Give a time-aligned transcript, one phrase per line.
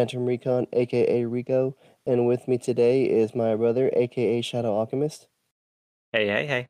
[0.00, 1.76] Phantom Recon, aka Rico,
[2.06, 5.28] and with me today is my brother, aka Shadow Alchemist.
[6.14, 6.68] Hey, hey, hey.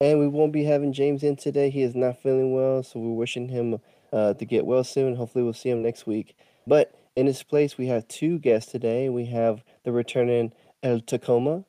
[0.00, 1.70] And we won't be having James in today.
[1.70, 3.80] He is not feeling well, so we're wishing him
[4.12, 5.16] uh, to get well soon.
[5.16, 6.36] Hopefully, we'll see him next week.
[6.68, 9.08] But in his place, we have two guests today.
[9.08, 10.52] We have the returning
[10.84, 11.64] El Tacoma,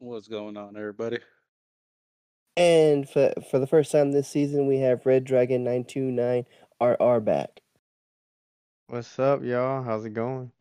[0.00, 1.18] What's going on, everybody?
[2.56, 6.46] and for for the first time this season, we have Red Dragon nine two nine
[6.80, 7.60] RR back.
[8.88, 9.82] What's up, y'all?
[9.82, 10.52] How's it going?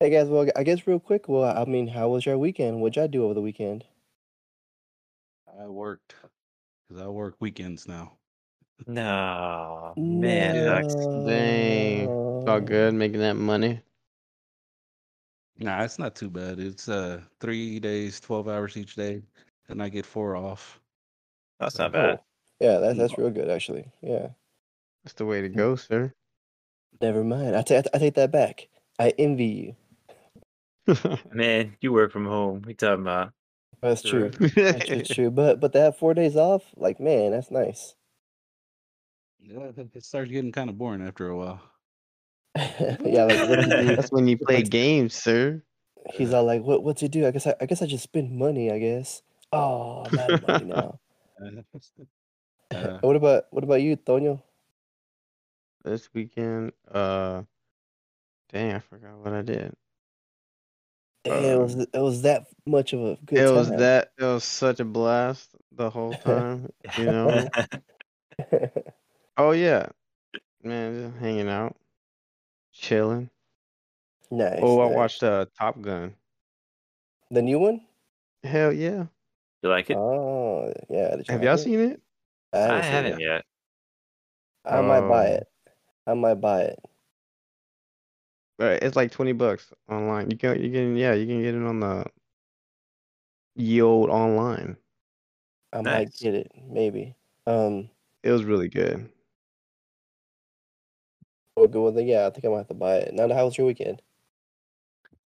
[0.00, 1.28] Hey guys, well, I guess real quick.
[1.28, 2.80] Well, I mean, how was your weekend?
[2.80, 3.84] What'd y'all do over the weekend?
[5.58, 6.14] I worked
[6.88, 8.18] because I work weekends now.
[8.86, 11.06] No, man, it sucks.
[11.24, 12.04] Dang.
[12.04, 13.80] It's all good making that money.
[15.58, 16.60] Nah, it's not too bad.
[16.60, 19.22] It's uh three days, twelve hours each day,
[19.68, 20.78] and I get four off.
[21.58, 22.20] That's not Oh, bad.
[22.60, 23.90] yeah, that's that's real good actually.
[24.02, 24.28] Yeah.
[25.04, 26.12] That's the way to go, sir.
[27.00, 27.56] Never mind.
[27.56, 28.68] I ta- I take that back.
[28.98, 29.76] I envy
[30.86, 30.94] you.
[31.32, 32.62] Man, you work from home.
[32.66, 33.32] We talking about?
[33.80, 34.30] That's true.
[34.56, 35.30] That's true, true.
[35.30, 37.94] But but to have four days off, like man, that's nice.
[39.40, 41.62] Yeah, it it starts getting kind of boring after a while.
[42.56, 43.96] yeah, like what to do?
[43.96, 45.62] That's when you play games, sir.
[46.14, 47.26] He's all like, what what to do?
[47.26, 48.72] I guess I, I guess I just spend money.
[48.72, 49.22] I guess.
[49.52, 50.98] Oh, I'm of money now.
[52.74, 54.42] Uh, what about what about you, Tonyo?
[55.84, 57.42] This weekend, uh,
[58.52, 59.74] dang, I forgot what I did.
[61.24, 63.54] Damn, it was it was that much of a good It time.
[63.54, 64.10] was that.
[64.18, 66.70] It was such a blast the whole time.
[66.96, 67.48] You know.
[69.36, 69.86] oh yeah,
[70.62, 71.76] man, just hanging out,
[72.72, 73.30] chilling.
[74.30, 74.58] nice.
[74.62, 76.14] Oh, I watched uh Top Gun.
[77.30, 77.80] the new one.
[78.44, 79.06] Hell yeah.
[79.62, 79.96] you like it?
[79.96, 81.16] Oh yeah.
[81.28, 81.58] Have y'all it?
[81.58, 82.00] seen it?
[82.52, 83.44] I I haven't seen haven't yet.
[84.64, 85.34] I might buy Oh.
[85.34, 85.46] it.
[86.08, 86.78] I might buy it.
[88.58, 90.30] Right, it's like twenty bucks online.
[90.30, 92.06] You can you can yeah, you can get it on the
[93.54, 94.76] ye old online.
[95.72, 96.50] I might get it.
[96.66, 97.14] Maybe.
[97.46, 97.90] Um.
[98.24, 99.08] It was really good.
[101.56, 101.94] Well, good.
[101.94, 103.14] Well, yeah, I think I might have to buy it.
[103.14, 104.02] Now, how was your weekend?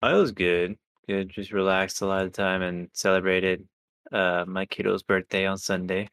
[0.02, 0.78] Oh, it was good.
[1.06, 1.28] Good.
[1.28, 3.66] Just relaxed a lot of the time and celebrated
[4.12, 6.08] uh my kiddo's birthday on Sunday.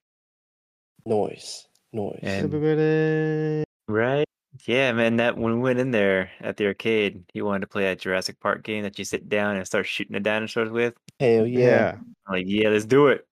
[1.05, 1.67] Noise.
[1.93, 2.19] Noise.
[2.23, 3.63] And- Happy birthday.
[3.87, 4.25] Right?
[4.65, 5.17] Yeah, man.
[5.17, 8.39] That when we went in there at the arcade, he wanted to play that Jurassic
[8.39, 10.93] Park game that you sit down and start shooting the dinosaurs with.
[11.19, 11.59] Hell oh, yeah.
[11.59, 11.95] Yeah.
[12.27, 13.27] I'm like, yeah, let's do it.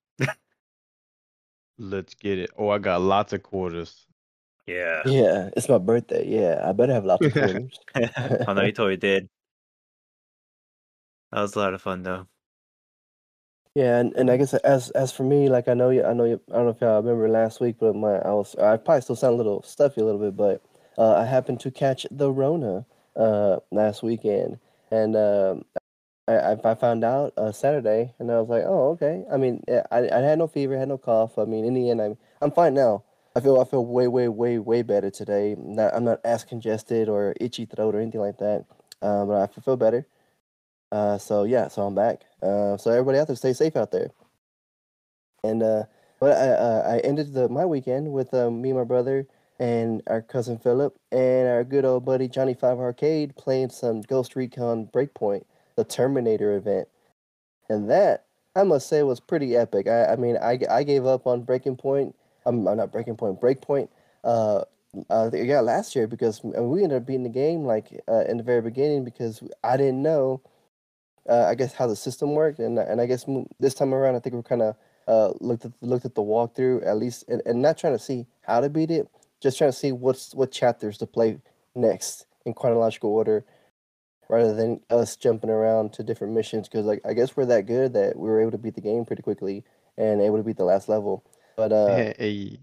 [1.79, 2.51] Let's get it.
[2.57, 4.05] Oh, I got lots of quarters.
[4.67, 5.01] Yeah.
[5.05, 5.49] Yeah.
[5.57, 6.25] It's my birthday.
[6.27, 6.61] Yeah.
[6.67, 7.79] I better have lots of quarters.
[7.95, 9.27] oh no, he totally did.
[11.31, 12.27] That was a lot of fun though.
[13.75, 16.25] Yeah, and, and I guess as as for me, like I know you, I know
[16.25, 19.01] you, I don't know if y'all remember last week, but my I was I probably
[19.01, 20.63] still sound a little stuffy a little bit, but
[20.97, 24.59] uh, I happened to catch the Rona uh, last weekend,
[24.91, 25.65] and um,
[26.27, 29.23] I I found out uh, Saturday, and I was like, oh okay.
[29.31, 31.37] I mean, I I had no fever, had no cough.
[31.37, 33.03] I mean, in the end, I'm I'm fine now.
[33.35, 35.55] I feel I feel way way way way better today.
[35.57, 38.65] Not I'm not as congested or itchy throat or anything like that.
[39.01, 40.07] Um, but I feel better.
[40.91, 42.21] Uh, so yeah, so I'm back.
[42.41, 44.11] Uh, so everybody out there, stay safe out there.
[45.43, 45.83] And uh,
[46.19, 49.27] but I uh, I ended the my weekend with me and my brother
[49.59, 54.35] and our cousin Philip and our good old buddy Johnny Five Arcade playing some Ghost
[54.35, 56.87] Recon Breakpoint, the Terminator event,
[57.69, 58.25] and that
[58.55, 59.87] I must say was pretty epic.
[59.87, 62.15] I I mean I, I gave up on Breaking Point.
[62.45, 63.89] I'm, I'm not Breaking Point, Breakpoint.
[64.23, 64.63] Uh,
[65.09, 68.43] uh, yeah, last year because we ended up beating the game like uh, in the
[68.43, 70.41] very beginning because I didn't know
[71.29, 73.25] uh, I guess how the system worked, and and I guess
[73.59, 74.75] this time around, I think we're kind of
[75.07, 78.25] uh, looked at looked at the walkthrough at least, and, and not trying to see
[78.41, 79.07] how to beat it,
[79.43, 81.37] just trying to see what's what chapters to play
[81.75, 83.45] next in chronological order,
[84.29, 86.67] rather than us jumping around to different missions.
[86.67, 89.05] Because like I guess we're that good that we were able to beat the game
[89.05, 89.63] pretty quickly
[89.97, 91.23] and able to beat the last level.
[91.55, 91.87] But uh,
[92.17, 92.59] Hey,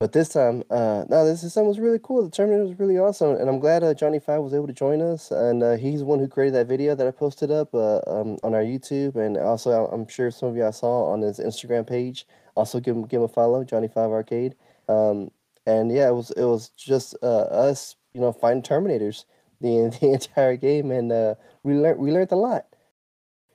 [0.00, 2.22] but this time, uh, no, this this time was really cool.
[2.22, 5.02] The tournament was really awesome, and I'm glad uh, Johnny Five was able to join
[5.02, 5.32] us.
[5.32, 8.38] And uh, he's the one who created that video that I posted up uh, um,
[8.44, 12.26] on our YouTube, and also I'm sure some of y'all saw on his Instagram page.
[12.54, 14.54] Also, give him give him a follow, Johnny Five Arcade.
[14.88, 15.32] Um,
[15.68, 19.24] and yeah, it was it was just uh, us, you know, fighting Terminators
[19.60, 22.66] the the entire game, and uh, we learned we learned a lot.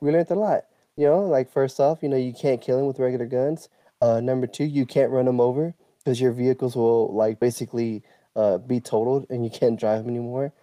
[0.02, 0.66] We learned a lot.
[0.96, 3.68] You know, like first off, you know, you can't kill him with regular guns.
[4.02, 5.74] Uh, number two, you can't run him over
[6.04, 8.04] because your vehicles will like basically
[8.36, 10.54] uh, be totaled and you can't drive them anymore.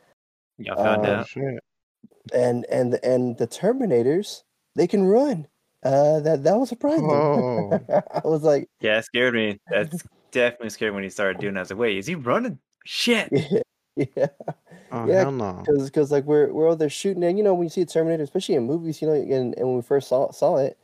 [0.59, 1.29] Y'all found Uh, oh out.
[1.29, 1.59] shit.
[2.35, 4.43] And and and the Terminators,
[4.77, 5.49] they can run.
[5.83, 7.09] Uh, that that was surprising.
[7.11, 7.73] Oh.
[7.91, 9.59] I was like, Yeah, it scared me.
[9.71, 11.61] That's definitely scared when he started doing that.
[11.61, 12.59] I was like, wait, is he running?
[12.85, 13.29] Shit.
[13.33, 13.61] yeah,
[14.17, 14.27] Yeah,
[14.93, 15.63] Oh yeah, hell no.
[15.63, 17.87] because because like we're we're over there shooting, and you know when you see a
[17.87, 20.79] Terminator, especially in movies, you know, and, and when we first saw saw it,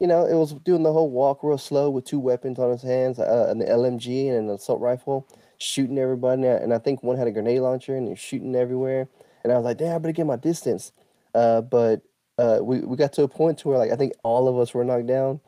[0.00, 2.82] you know, it was doing the whole walk real slow with two weapons on his
[2.82, 5.28] hands, uh, an LMG and an assault rifle,
[5.58, 6.46] shooting everybody.
[6.46, 9.08] And I think one had a grenade launcher and they're shooting everywhere.
[9.44, 10.92] And I was like, damn, I better get my distance.
[11.34, 12.02] Uh, but
[12.38, 14.72] uh, we, we got to a point to where like I think all of us
[14.72, 15.40] were knocked down.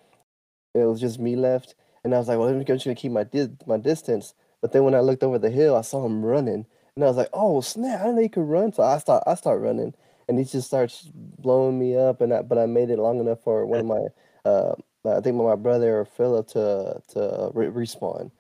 [0.75, 1.75] It was just me left.
[2.04, 4.34] And I was like, well, I'm just gonna keep my di- my distance.
[4.60, 7.16] But then when I looked over the hill, I saw him running, and I was
[7.16, 8.00] like, oh snap!
[8.00, 8.72] I didn't know he could run.
[8.72, 9.94] So I start I start running,
[10.28, 12.20] and he just starts blowing me up.
[12.20, 14.06] And I, but I made it long enough for one of my
[14.44, 18.31] uh, I think my brother or Philip to to re- respawn.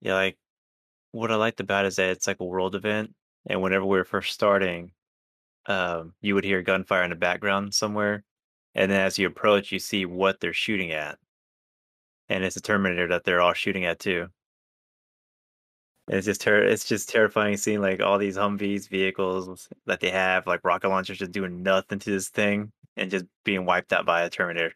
[0.00, 0.38] Yeah, like
[1.12, 3.14] what I liked about it is that it's like a world event,
[3.46, 4.92] and whenever we were first starting,
[5.66, 8.24] um, you would hear gunfire in the background somewhere,
[8.74, 11.18] and then as you approach, you see what they're shooting at,
[12.30, 14.28] and it's a Terminator that they're all shooting at too.
[16.08, 20.10] And it's just ter- it's just terrifying seeing like all these Humvees vehicles that they
[20.10, 24.06] have, like rocket launchers, just doing nothing to this thing and just being wiped out
[24.06, 24.72] by a Terminator.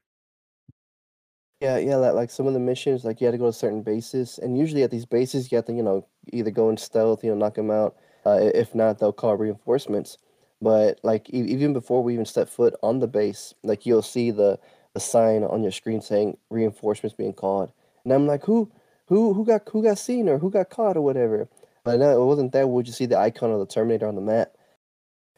[1.60, 3.82] Yeah, yeah, like, like some of the missions, like you had to go to certain
[3.82, 7.24] bases, and usually at these bases, you have to, you know, either go in stealth,
[7.24, 7.96] you know, knock them out.
[8.26, 10.18] Uh, if not, they'll call reinforcements.
[10.60, 14.30] But like e- even before we even step foot on the base, like you'll see
[14.30, 14.58] the
[14.94, 17.72] the sign on your screen saying reinforcements being called,
[18.04, 18.70] and I'm like, who,
[19.06, 21.48] who, who got who got seen or who got caught or whatever.
[21.84, 22.68] But no, it wasn't that.
[22.68, 24.52] Would you see the icon of the Terminator on the map,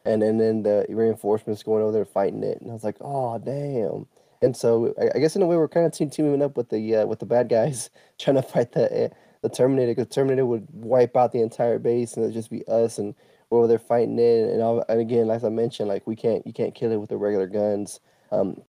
[0.04, 3.38] and then then the reinforcements going over there fighting it, and I was like, oh
[3.38, 4.06] damn.
[4.42, 6.68] And so I, I guess in a way we're kind of team teaming up with
[6.68, 9.08] the uh, with the bad guys trying to fight the uh,
[9.42, 12.98] the Terminator because Terminator would wipe out the entire base and it'd just be us
[12.98, 13.14] and
[13.50, 16.44] we're over there fighting it and, all, and again as I mentioned like we can't
[16.46, 18.00] you can't kill it with the regular guns
[18.32, 18.62] um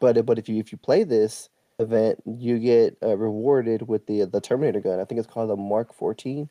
[0.00, 1.48] but but if you if you play this
[1.78, 5.56] event you get uh, rewarded with the the Terminator gun I think it's called the
[5.56, 6.48] Mark 14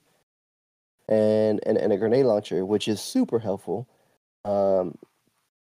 [1.07, 3.87] and and, and a grenade launcher which is super helpful
[4.45, 4.97] um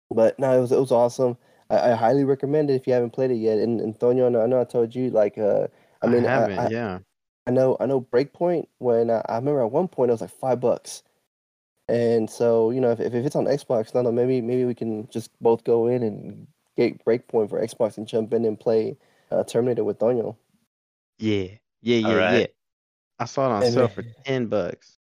[0.09, 1.37] but no it was it was awesome
[1.71, 3.57] I, I highly recommend it if you haven't played it yet.
[3.57, 5.67] And Antonio, I know, I know I told you like uh
[6.01, 6.59] I I mean I, haven't.
[6.59, 6.99] I, yeah.
[7.47, 10.31] I know I know Breakpoint when I, I remember at one point it was like
[10.31, 11.03] five bucks.
[11.87, 15.07] And so, you know, if, if it's on Xbox, no, no, maybe maybe we can
[15.09, 16.47] just both go in and
[16.89, 18.97] get Breakpoint for Xbox and jump in and play
[19.31, 20.35] uh, Terminator with Tonyo.
[21.19, 21.47] Yeah.
[21.81, 21.97] Yeah.
[21.97, 22.13] Yeah.
[22.13, 22.39] right.
[22.39, 22.47] Yeah.
[23.19, 24.97] I saw it on And sale for ten bucks.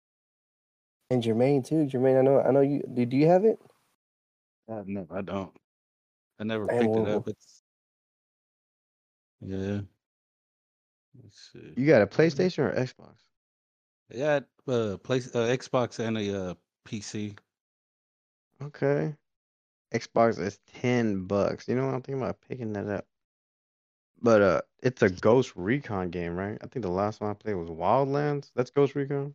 [1.10, 1.86] and Jermaine too.
[1.86, 3.60] Jermaine, I know I know you do, do you have it?
[4.70, 5.52] Uh, no, I don't.
[6.40, 7.28] I never Man, picked well, it up.
[7.28, 7.64] It's
[9.42, 9.80] yeah.
[11.24, 11.74] Let's see.
[11.76, 13.16] You got a PlayStation or Xbox?
[14.10, 16.54] Yeah, uh, place uh, Xbox and a uh,
[16.88, 17.38] PC.
[18.62, 19.16] Okay.
[19.94, 21.68] Xbox is ten bucks.
[21.68, 23.06] You know what I'm thinking about picking that up.
[24.22, 26.58] But uh, it's a Ghost Recon game, right?
[26.62, 28.52] I think the last one I played was Wildlands.
[28.56, 29.34] That's Ghost Recon.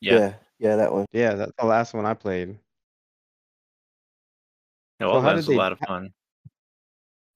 [0.00, 1.06] Yeah, yeah, yeah, that one.
[1.12, 2.58] Yeah, that's the last one I played.
[5.00, 6.12] no, So all that did was a lot of fun.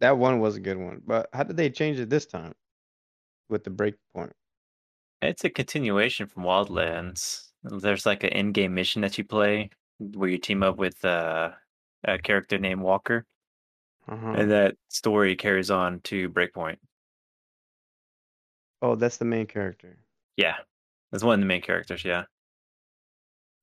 [0.00, 2.54] That one was a good one, but how did they change it this time
[3.48, 4.32] with the breakpoint?
[5.22, 7.48] It's a continuation from Wildlands.
[7.64, 11.50] There's like an in-game mission that you play where you team up with uh,
[12.04, 13.26] a character named Walker,
[14.08, 14.32] Uh huh.
[14.38, 16.78] and that story carries on to Breakpoint.
[18.82, 19.98] Oh, that's the main character.
[20.36, 20.56] Yeah,
[21.10, 22.04] that's one of the main characters.
[22.04, 22.24] Yeah,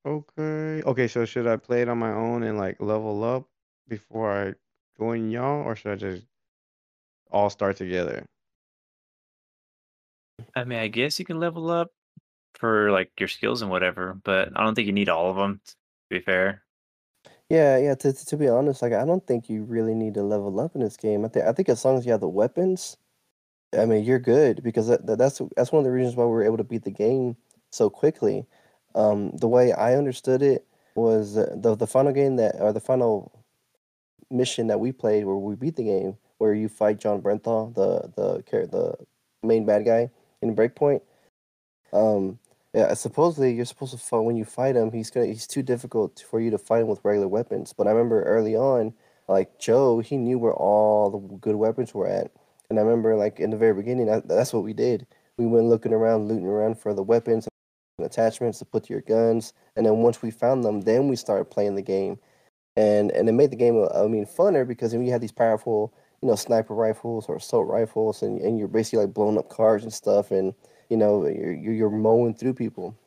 [0.06, 0.82] Okay.
[0.84, 3.50] Okay, so should I play it on my own and like level up
[3.88, 4.56] before I
[4.98, 6.26] join y'all, or should I just
[7.32, 8.26] all start together?
[10.56, 11.92] I mean, I guess you can level up
[12.56, 15.62] for like your skills and whatever, but I don't think you need all of them.
[15.66, 15.76] To
[16.12, 16.65] be fair,
[17.50, 17.96] Yeah, yeah.
[17.96, 20.82] To, to be honest, like I don't think you really need to level up in
[20.82, 21.26] this game.
[21.26, 22.98] I think I think as long as you have the weapons,
[23.78, 26.32] I mean, you're good because that, that- that's that's one of the reasons why we
[26.32, 27.38] were able to beat the game
[27.72, 28.48] so quickly.
[28.96, 33.34] Um, the way I understood it was the the final game that or the final
[34.32, 38.12] mission that we played where we beat the game, where you fight Jon Bernthal, the
[38.16, 38.96] the the
[39.44, 40.12] main bad guy
[40.42, 41.02] in Breakpoint.
[41.94, 42.40] Um,
[42.76, 44.92] yeah, supposedly you're supposed to fight when you fight him.
[44.92, 47.72] He's gonna he's too difficult for you to fight him with regular weapons.
[47.72, 48.94] But I remember early on,
[49.30, 52.32] like Joe, he knew where all the good weapons were at,
[52.70, 55.08] and I remember like in the very beginning, that, that's what we did.
[55.38, 57.48] We went looking around, looting around for the weapons
[57.98, 61.16] and attachments to put to your guns, and then once we found them, then we
[61.16, 62.20] started playing the game,
[62.76, 65.94] and and it made the game, I mean, funner because then you had these powerful,
[66.22, 69.84] you know, sniper rifles or assault rifles, and and you're basically like blowing up cars
[69.84, 70.54] and stuff, and
[70.90, 72.98] you know, you're you're you're mowing through people.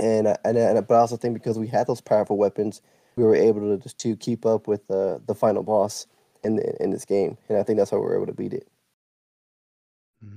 [0.00, 2.82] And I- and and but I also think because we had those powerful weapons,
[3.16, 6.06] we were able to just to keep up with the the final boss
[6.44, 8.54] in the, in this game, and I think that's how we were able to beat
[8.54, 8.68] it.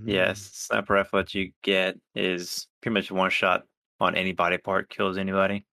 [0.05, 0.51] yes, Mm.
[0.53, 3.63] sniper rifle that you get is pretty much one shot
[3.99, 5.65] on any body part kills anybody.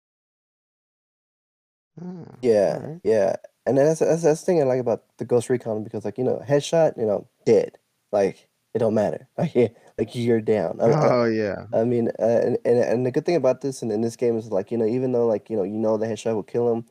[2.01, 3.35] Ah, Yeah, yeah,
[3.65, 6.23] and that's that's that's the thing I like about the Ghost Recon because like you
[6.23, 7.77] know headshot, you know dead,
[8.11, 9.67] like it don't matter, like yeah,
[9.97, 10.79] like you're down.
[10.81, 11.65] I, I, Oh yeah.
[11.73, 14.37] I mean, uh, and, and and the good thing about this and in this game
[14.37, 16.71] is like you know even though like you know you know the headshot will kill
[16.73, 16.85] him,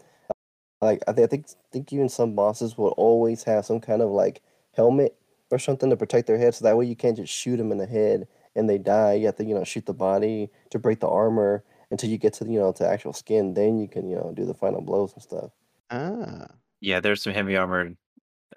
[0.81, 4.11] like I think I think think even some bosses will always have some kind of
[4.11, 4.43] like
[4.75, 5.17] helmet
[5.51, 7.79] or something to protect their head, so that way you can't just shoot them in
[7.79, 9.15] the head and they die.
[9.15, 12.35] You have to you know shoot the body to break the armor until you get
[12.35, 13.55] to you know to actual skin.
[13.55, 15.51] Then you can you know do the final blows and stuff.
[15.91, 16.47] Ah.
[16.81, 17.97] Yeah, there's some heavy armored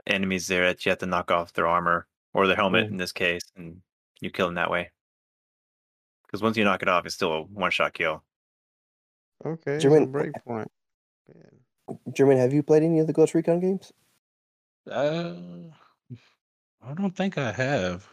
[0.07, 2.91] enemies there that you have to knock off their armor or their helmet Mm.
[2.91, 3.81] in this case, and
[4.23, 4.91] you kill him that way.
[6.25, 8.23] Because once you knock it off, it's still a one shot kill.
[9.45, 9.77] Okay.
[9.77, 10.67] German Jermaine, breakpoint.
[11.27, 11.95] Yeah.
[12.09, 13.91] Jermaine, have you played any of the Ghost Recon games?
[14.89, 15.33] Uh,
[16.81, 18.07] I don't think I have.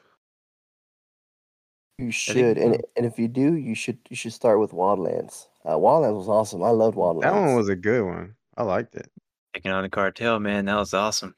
[1.99, 5.47] You think- should, and and if you do, you should you should start with Wildlands.
[5.65, 6.63] Uh, Wildlands was awesome.
[6.63, 7.23] I loved Wildlands.
[7.23, 8.37] That one was a good one.
[8.57, 9.11] I liked it.
[9.55, 11.35] Taking on the cartel, man, that was awesome.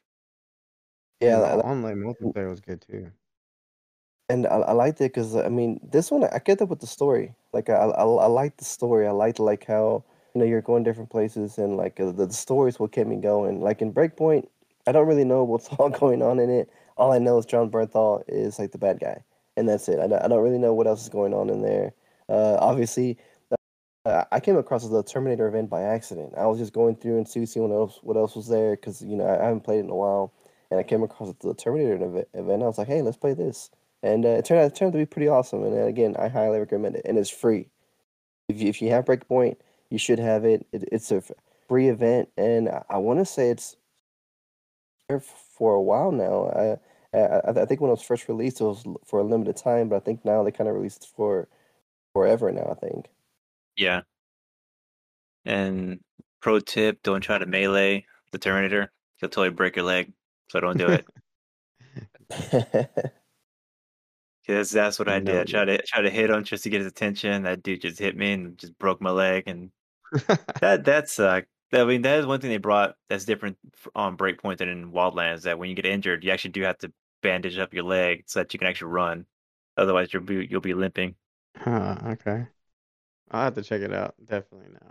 [1.20, 3.10] yeah, And I- online multiplayer was good too.
[4.28, 6.86] And I, I liked it because I mean this one I get that with the
[6.86, 7.34] story.
[7.52, 9.06] Like I I, I the story.
[9.06, 12.32] I liked like how you know you're going different places and like uh, the, the
[12.32, 13.60] story is what kept me going.
[13.60, 14.46] Like in Breakpoint,
[14.86, 16.70] I don't really know what's all going on in it.
[16.96, 19.22] All I know is Jon Bernthal is like the bad guy,
[19.56, 19.98] and that's it.
[19.98, 21.92] I don't, I don't really know what else is going on in there.
[22.28, 23.18] Uh, obviously,
[24.04, 26.34] uh, I came across the Terminator event by accident.
[26.36, 29.02] I was just going through and see see what else what else was there because
[29.02, 30.32] you know I, haven't played it in a while,
[30.70, 32.28] and I came across the Terminator event.
[32.34, 32.62] event.
[32.62, 33.70] I was like, hey, let's play this,
[34.02, 35.62] and uh, it turned out it turned out to be pretty awesome.
[35.62, 37.68] And uh, again, I highly recommend it, and it's free.
[38.48, 39.56] If you, if you have Breakpoint,
[39.90, 40.66] you should have it.
[40.72, 41.22] it it's a
[41.68, 43.76] free event, and I, I want to say it's
[45.08, 46.78] there for a while now.
[47.14, 49.88] I, I I think when it was first released, it was for a limited time,
[49.88, 51.48] but I think now they kind of released it for
[52.12, 52.68] forever now.
[52.70, 53.06] I think.
[53.76, 54.02] Yeah.
[55.44, 56.00] And
[56.40, 58.90] pro tip: don't try to melee the Terminator.
[59.18, 60.12] He'll totally break your leg.
[60.50, 61.06] So don't do it.
[64.46, 65.36] Because that's what I did.
[65.36, 67.44] I tried to try to hit him just to get his attention.
[67.44, 69.70] That dude just hit me and just broke my leg, and
[70.60, 71.48] that that sucked.
[71.72, 73.56] I mean, that is one thing they brought that's different
[73.94, 75.42] on Breakpoint than in Wildlands.
[75.42, 78.40] That when you get injured, you actually do have to bandage up your leg so
[78.40, 79.26] that you can actually run.
[79.76, 81.14] Otherwise, you'll be you'll be limping.
[81.56, 82.46] Huh, okay.
[83.30, 84.14] I'll have to check it out.
[84.24, 84.90] Definitely now.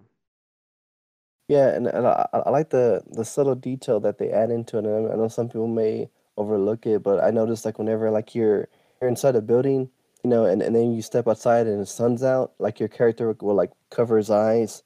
[1.47, 4.77] Yeah, and, and I, I I like the the subtle detail that they add into
[4.77, 4.85] it.
[4.85, 8.69] And I know some people may overlook it, but I noticed like whenever like you're
[9.01, 9.89] you're inside a building,
[10.23, 13.35] you know, and, and then you step outside and the sun's out, like your character
[13.41, 14.83] will, like cover his eyes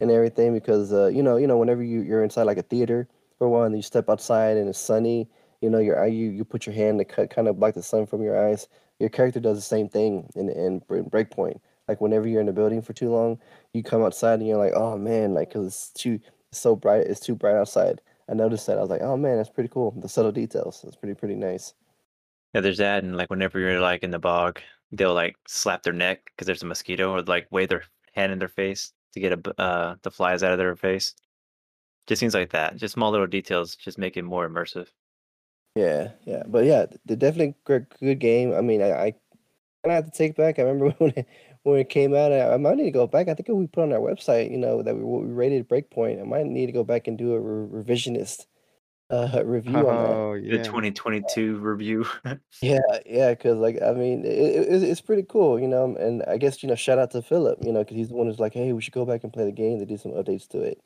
[0.00, 3.08] and everything because uh you know you know whenever you you're inside like a theater
[3.38, 5.28] for one, you step outside and it's sunny,
[5.60, 7.82] you know your eye you you put your hand to cut kind of block the
[7.82, 8.68] sun from your eyes.
[9.00, 11.60] Your character does the same thing in in Breakpoint.
[11.88, 13.38] Like whenever you're in a building for too long,
[13.72, 17.06] you come outside and you're like, oh man, like because it's too it's so bright,
[17.06, 18.00] it's too bright outside.
[18.28, 18.78] I noticed that.
[18.78, 19.92] I was like, oh man, that's pretty cool.
[20.00, 20.80] The subtle details.
[20.82, 21.74] That's pretty pretty nice.
[22.54, 24.60] Yeah, there's that, and like whenever you're like in the bog,
[24.92, 27.84] they'll like slap their neck because there's a mosquito, or like wave their
[28.14, 31.14] hand in their face to get a uh the flies out of their face.
[32.06, 32.76] Just things like that.
[32.76, 34.88] Just small little details, just make it more immersive.
[35.74, 37.88] Yeah, yeah, but yeah, the definitely good
[38.20, 38.54] game.
[38.54, 39.18] I mean, I, I kind
[39.86, 40.58] of have to take back.
[40.58, 41.28] I remember when it,
[41.64, 42.32] when it came out.
[42.32, 43.28] I, I might need to go back.
[43.28, 46.20] I think we put on our website, you know, that we, we rated Breakpoint.
[46.20, 48.46] I might need to go back and do a re- revisionist
[49.10, 50.10] uh review on that.
[50.10, 52.06] Oh The 2022 review.
[52.62, 55.94] Yeah, yeah, because like I mean, it, it, it's it's pretty cool, you know.
[55.96, 58.26] And I guess you know, shout out to Philip, you know, because he's the one
[58.26, 59.78] who's like, hey, we should go back and play the game.
[59.78, 60.80] They did some updates to it.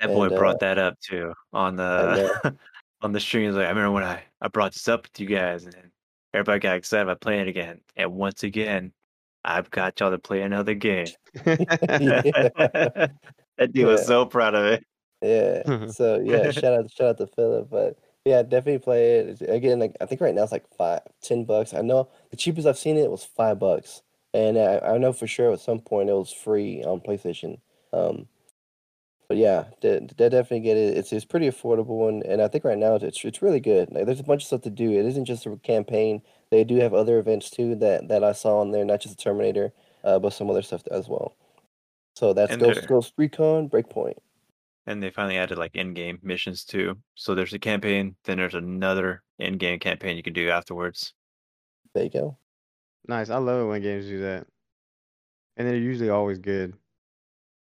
[0.00, 2.56] That boy And, uh, brought that up too on the
[3.02, 3.52] on the stream.
[3.52, 5.74] Like, I remember when I I brought this up with you guys, and
[6.32, 7.80] everybody got excited about playing it again.
[7.96, 8.92] And once again,
[9.44, 11.08] I've got y'all to play another game.
[11.46, 13.08] Yeah.
[13.58, 14.84] that dude was so proud of it.
[15.22, 15.62] Yeah.
[15.86, 17.68] So yeah, shout out shout out to Philip.
[17.70, 19.40] But yeah, definitely play it.
[19.42, 21.74] Again, like I think right now it's like five, ten bucks.
[21.74, 24.02] I know the cheapest I've seen it was five bucks,
[24.34, 27.60] and I, I know for sure at some point it was free on PlayStation.
[27.92, 28.28] Um,
[29.28, 30.96] but yeah, they, they definitely get it.
[30.96, 33.90] It's it's pretty affordable, and, and I think right now it's it's really good.
[33.92, 34.90] Like, there's a bunch of stuff to do.
[34.92, 36.22] It isn't just a campaign.
[36.50, 39.22] They do have other events too that that I saw on there, not just the
[39.22, 39.72] Terminator,
[40.04, 41.36] uh, but some other stuff as well.
[42.16, 44.18] So that's And Ghost Ghost Recon Breakpoint.
[44.88, 46.96] And they finally added like in-game missions too.
[47.14, 51.12] So there's a campaign, then there's another in-game campaign you can do afterwards.
[51.94, 52.38] There you go.
[53.06, 53.28] Nice.
[53.28, 54.46] I love it when games do that.
[55.56, 56.74] And they're usually always good.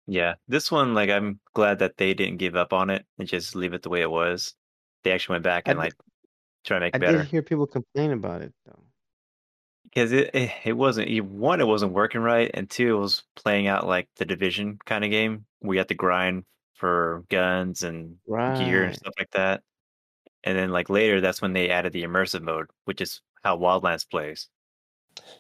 [0.07, 3.55] Yeah, this one, like, I'm glad that they didn't give up on it and just
[3.55, 4.55] leave it the way it was.
[5.03, 5.93] They actually went back I and did- like
[6.65, 8.83] try to make I it better I did hear people complain about it though.
[9.83, 13.67] because it, it it wasn't one, it wasn't working right, and two, it was playing
[13.67, 16.45] out like the division kind of game where you have to grind
[16.81, 19.61] for guns and gear and stuff like that.
[20.43, 24.09] And then like later, that's when they added the immersive mode, which is how Wildlands
[24.09, 24.49] plays.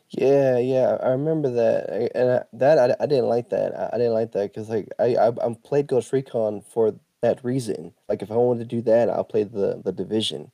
[0.09, 3.73] Yeah, yeah, I remember that, and I, that I, I didn't like that.
[3.75, 7.43] I, I didn't like that because like I, I I played Ghost Recon for that
[7.43, 7.93] reason.
[8.07, 10.51] Like if I wanted to do that, I'll play the the Division.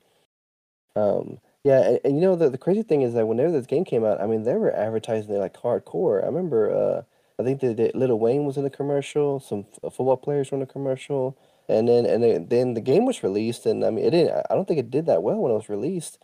[0.95, 3.83] Um, yeah, and, and you know the the crazy thing is that whenever this game
[3.83, 6.23] came out, I mean they were advertising it like hardcore.
[6.23, 7.01] I remember, uh,
[7.39, 10.51] I think that that Lil Wayne was in the commercial, some f- uh, football players
[10.51, 11.37] were in the commercial,
[11.69, 14.45] and then and then, then the game was released, and I mean it didn't.
[14.49, 16.19] I don't think it did that well when it was released.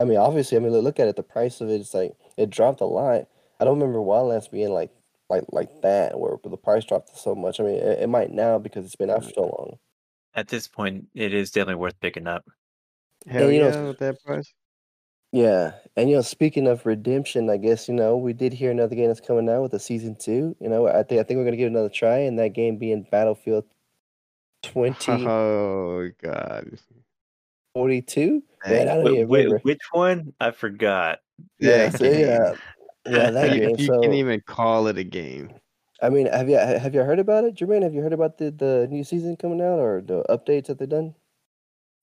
[0.00, 1.16] I mean, obviously, I mean, look at it.
[1.16, 3.26] The price of it, it's like it dropped a lot.
[3.60, 4.90] I don't remember Wildlands being like
[5.28, 7.60] like like that, where the price dropped so much.
[7.60, 9.26] I mean, it, it might now because it's been out mm.
[9.26, 9.78] for so long.
[10.34, 12.44] At this point, it is definitely worth picking up.
[13.26, 14.54] Hell you know- yeah, with that price.
[15.32, 18.96] Yeah, and you know, speaking of redemption, I guess you know we did hear another
[18.96, 20.56] game that's coming out with a season two.
[20.60, 22.78] You know, I think I think we're gonna give it another try, and that game
[22.78, 23.64] being Battlefield
[24.64, 24.96] 20.
[25.26, 26.78] Oh, god.
[27.74, 28.42] forty two.
[28.66, 29.58] Man, I don't Wh- even wh- remember.
[29.60, 30.34] which one?
[30.40, 31.20] I forgot.
[31.60, 32.54] Yeah, so, yeah,
[33.06, 33.78] yeah, that If game.
[33.78, 35.50] you So, can even call it a game.
[36.02, 37.82] I mean, have you have you heard about it, Jermaine?
[37.82, 40.88] Have you heard about the the new season coming out or the updates that they've
[40.88, 41.14] done?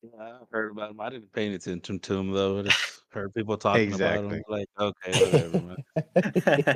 [0.02, 1.02] Yeah, I've heard about them.
[1.02, 2.64] I didn't pay attention to them though.
[3.08, 4.38] I just heard people talking about Exactly.
[4.38, 4.44] them.
[4.48, 5.78] Like, okay, whatever.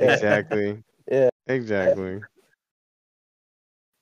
[0.00, 0.82] Exactly.
[1.10, 1.30] Yeah.
[1.46, 2.20] Exactly.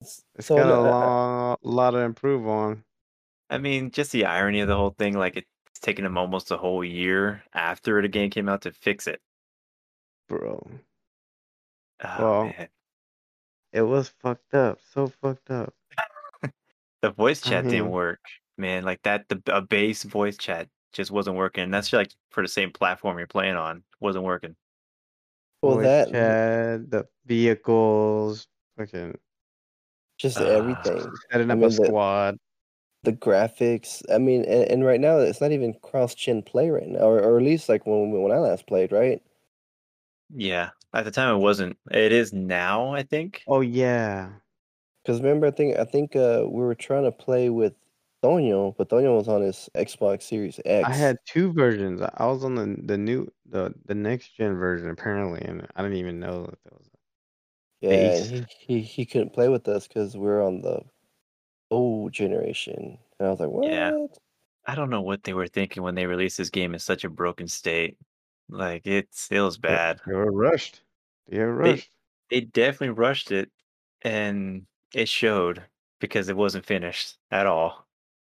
[0.01, 2.85] It's So, got a long, lot to improve on.
[3.51, 6.57] I mean, just the irony of the whole thing, like it's taken them almost a
[6.57, 9.21] whole year after the game came out to fix it.
[10.29, 10.81] Bro.
[12.03, 12.69] Oh, Well, man.
[13.73, 14.81] It was fucked up.
[14.81, 15.75] So fucked up.
[17.03, 18.21] The voice I chat didn't work,
[18.59, 18.85] man.
[18.85, 21.65] Like that, the a base voice chat just wasn't working.
[21.65, 24.57] And that's like for the same platform you're playing on, wasn't working.
[25.63, 28.49] well, Voice that chat, the vehicles,
[28.79, 29.19] fucking
[30.19, 30.45] just Ah.
[30.45, 31.11] everything.
[31.31, 32.39] setting I mean, a the- squad.
[33.03, 34.03] the graphics.
[34.13, 37.19] I mean, and, and right now it's not even cross gen play right now, or,
[37.23, 39.23] or at least like when when I last played, right?
[40.35, 41.77] Yeah, at the time it wasn't.
[41.91, 43.43] It is now, I think.
[43.47, 44.31] Oh yeah.
[45.03, 47.73] Because remember, I think I think uh, we were trying to play with
[48.23, 50.87] Tonyo, but Tonyo was on his Xbox Series X.
[50.89, 52.03] I had two versions.
[52.03, 55.97] I was on the the new the the next gen version apparently, and I didn't
[55.99, 56.91] even know that there was.
[57.81, 60.83] yeah, he, he he couldn't play with us because we're on the
[61.71, 63.71] old generation, and I was like, what?
[63.71, 64.07] Yeah.
[64.67, 67.09] I don't know what they were thinking when they released this game in such a
[67.09, 67.97] broken state.
[68.51, 70.01] Like it feels bad.
[70.07, 70.83] They were rushed.
[71.29, 71.91] They were They- rushed.
[72.31, 73.51] They definitely rushed it,
[74.03, 75.65] and it showed
[76.01, 77.87] because it wasn't finished at all.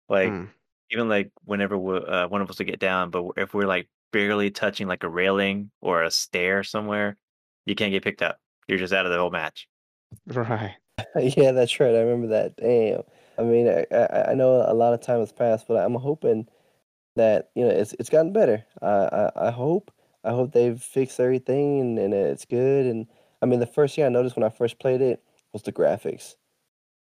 [0.10, 0.50] Like Mm.
[0.92, 3.90] even like whenever we, uh, one of us would get down, but if we're like
[4.12, 7.18] barely touching like a railing or a stair somewhere,
[7.66, 8.40] you can't get picked up.
[8.68, 9.68] You're just out of the whole match.
[10.28, 10.76] Right.
[11.20, 11.94] yeah, that's right.
[11.94, 12.56] I remember that.
[12.58, 13.04] Damn.
[13.38, 16.48] I mean, I, I I know a lot of time has passed, but I'm hoping
[17.16, 18.66] that you know it's it's gotten better.
[18.82, 19.92] I I, I hope
[20.24, 22.86] I hope they've fixed everything and, and it's good.
[22.88, 23.08] And
[23.42, 26.36] I mean, the first thing I noticed when I first played it was the graphics,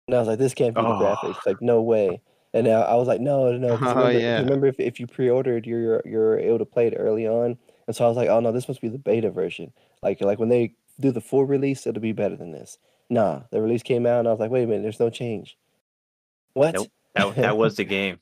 [0.08, 1.00] and I was like, this can't be the Oh.
[1.00, 1.46] graphics.
[1.46, 2.22] Like, no way.
[2.54, 3.78] And I, I was like, no, no.
[3.78, 4.40] 'cause Oh, yeah.
[4.40, 7.58] remember if, if you pre-ordered, you're you're able to play it early on.
[7.88, 9.72] And so I was like, oh no, this must be the beta version.
[10.04, 12.78] Like like when they do the full release, it'll be better than this.
[13.10, 15.58] Nah, the release came out, and I was like, wait a minute, there's no change.
[16.54, 16.76] What?
[16.76, 16.88] Nope.
[17.16, 18.20] That that was the game.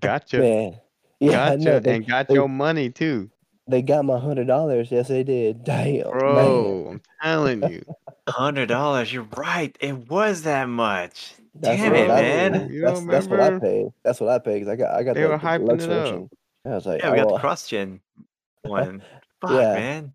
[0.00, 0.38] Gotcha.
[0.38, 0.78] Man.
[1.20, 1.58] Yeah, gotcha.
[1.64, 1.78] know.
[1.80, 3.30] They, and got they- your money too,
[3.68, 4.90] they got my hundred dollars.
[4.90, 5.64] Yes, they did.
[5.64, 6.10] Damn, man.
[6.10, 6.88] bro.
[6.92, 7.82] I'm telling you.
[8.28, 9.12] Hundred dollars.
[9.12, 9.76] You're right.
[9.80, 11.34] It was that much.
[11.60, 12.68] That's Damn what it, I man.
[12.70, 13.66] You That's, that's what I remember?
[13.66, 13.86] paid.
[14.04, 15.84] That's what I paid because I got I got They the, were the hyping deluxe
[15.84, 16.04] it up.
[16.04, 16.30] version.
[16.64, 18.00] I was like, Yeah, we got oh, the cross gen
[18.62, 19.02] one.
[19.40, 19.74] Fuck, Yeah.
[19.74, 20.14] man.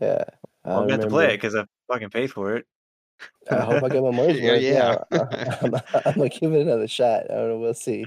[0.00, 0.24] yeah.
[0.64, 2.66] I I'm gonna to play it because I fucking paid for it.
[3.50, 4.62] I hope I get my money's Yeah, worth.
[4.62, 4.96] yeah.
[5.12, 7.30] Yeah, I'm, I'm gonna give it another shot.
[7.30, 7.58] I don't know.
[7.58, 8.04] We'll see.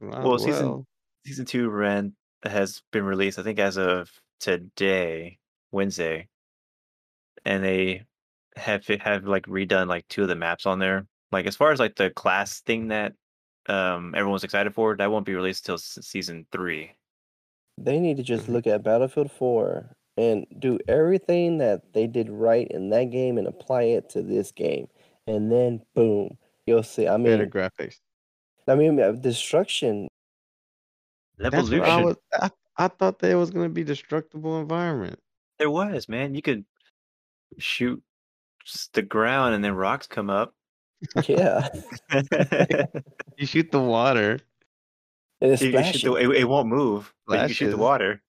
[0.00, 0.86] Might Well, as season- well.
[1.26, 3.38] Season two ran has been released.
[3.38, 5.38] I think as of today,
[5.72, 6.28] Wednesday,
[7.46, 8.02] and they
[8.56, 11.06] have have like redone like two of the maps on there.
[11.34, 13.12] Like as far as like the class thing that
[13.68, 16.92] um everyone's excited for, that won't be released till s- season three.
[17.76, 18.52] They need to just Mhm.
[18.52, 23.48] look at Battlefield 4 and do everything that they did right in that game and
[23.48, 24.86] apply it to this game.
[25.26, 27.08] And then boom, you'll see.
[27.08, 28.00] I Better mean, graphics.
[28.68, 30.06] I mean, uh, destruction.
[31.38, 32.16] What I was.
[32.32, 35.18] I, I thought there was gonna be destructible environment.
[35.58, 36.36] There was man.
[36.36, 36.64] You could
[37.58, 38.00] shoot
[38.92, 40.54] the ground and then rocks come up.
[41.26, 41.68] Yeah,
[43.36, 44.38] You shoot the water.
[45.40, 48.22] and it's You shoot the, it, it won't move, Like you shoot the water.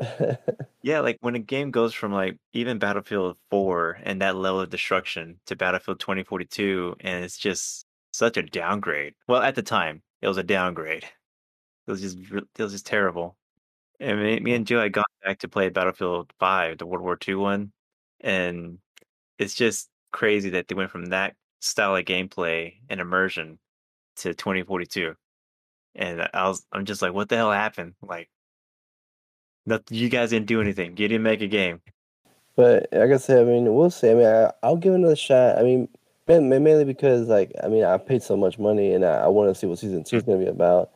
[0.82, 4.68] Yeah, like when a game goes from like even Battlefield 4 and that level of
[4.68, 9.14] destruction to Battlefield 2042, and it's just such a downgrade.
[9.28, 11.04] Well, at the time, it was a downgrade.
[11.04, 13.36] It was just it was just terrible.
[14.00, 17.18] And me, me and Joe had gone back to play Battlefield 5, the World War
[17.26, 17.72] II one,
[18.20, 18.78] and
[19.38, 23.58] it's just crazy that they went from that style of gameplay and immersion
[24.16, 25.14] to 2042.
[25.96, 27.94] And I was I'm just like, what the hell happened?
[28.02, 28.28] Like,
[29.66, 30.90] nothing, you guys didn't do anything.
[30.90, 31.80] You didn't make a game.
[32.56, 34.10] But like I said, I mean, we'll see.
[34.10, 35.58] I mean, I, I'll give another shot.
[35.58, 35.88] I mean,
[36.28, 39.28] ma- ma- mainly because like I mean, I paid so much money, and I, I
[39.28, 40.90] want to see what season two is going to be about.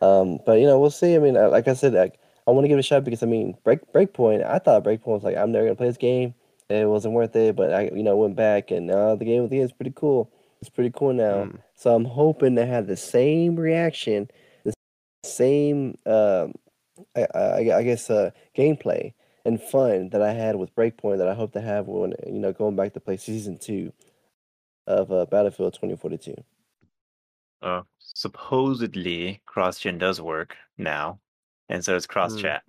[0.00, 1.14] Um, but you know, we'll see.
[1.14, 3.26] I mean, like I said, like I want to give it a shot because I
[3.26, 4.44] mean, break Breakpoint.
[4.44, 6.34] I thought Breakpoint was like I'm never gonna play this game.
[6.72, 9.56] It wasn't worth it, but I you know went back and uh, the game the
[9.56, 10.30] game is pretty cool.
[10.60, 11.44] It's pretty cool now.
[11.44, 11.58] Mm.
[11.74, 14.30] So I'm hoping to have the same reaction,
[14.64, 14.72] the
[15.24, 16.54] same um,
[17.16, 19.12] I, I, I guess uh, gameplay
[19.44, 22.52] and fun that I had with Breakpoint that I hope to have when you know
[22.52, 23.92] going back to play season two
[24.86, 26.34] of uh, Battlefield 2042.
[27.62, 31.20] Uh, supposedly cross-gen does work now,
[31.68, 32.62] and so it's cross-chat.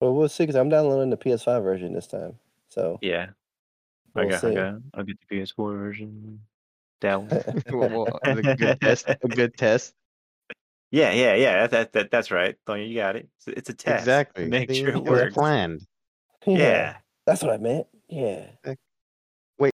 [0.00, 2.38] Well, we'll see because I'm downloading the PS5 version this time.
[2.76, 3.28] So Yeah,
[4.14, 6.40] I we'll got, I got, I'll get the PS4 version.
[7.00, 7.30] That one.
[7.70, 9.08] well, well, a good test.
[9.08, 9.94] A good test.
[10.90, 11.66] Yeah, yeah, yeah.
[11.66, 12.88] That, that, that that's right, Tonya.
[12.88, 13.28] You got it.
[13.38, 14.02] It's, it's a test.
[14.02, 14.44] Exactly.
[14.44, 15.34] to Make sure it works.
[15.34, 15.82] planned.
[16.46, 16.96] Yeah.
[17.26, 17.86] that's what I meant.
[18.08, 18.46] Yeah.
[19.58, 19.72] Wait.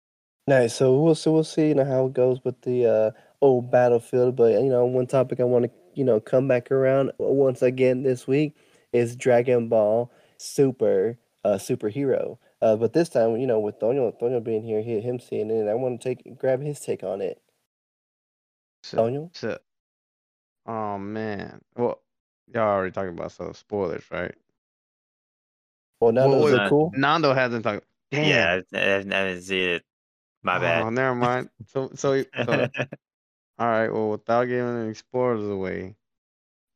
[0.47, 0.75] Nice.
[0.75, 1.31] So we'll see.
[1.31, 1.69] We'll see.
[1.69, 3.11] You know how it goes with the uh,
[3.41, 4.37] old Battlefield.
[4.37, 8.03] But you know, one topic I want to you know come back around once again
[8.03, 8.55] this week
[8.93, 12.39] is Dragon Ball Super uh, Superhero.
[12.63, 15.69] Uh, but this time, you know, with Tonyo, Tonyo being here, he- him seeing it,
[15.69, 17.43] I want to take grab his take on it.
[18.83, 19.31] So, Tonyo?
[19.35, 19.59] so,
[20.67, 21.61] oh man.
[21.77, 22.03] Well,
[22.53, 24.35] y'all already talking about so spoilers, right?
[26.01, 26.93] Well, now Well, those wait, are cool.
[26.93, 27.87] Nando hasn't talked.
[28.11, 28.23] Damn.
[28.29, 29.85] Yeah, I, I, I didn't see it.
[30.43, 30.91] My Oh, bad.
[30.91, 31.51] never mind.
[31.69, 32.71] So, so, so
[33.59, 33.91] all right.
[33.93, 35.97] Well, without giving any spoilers away,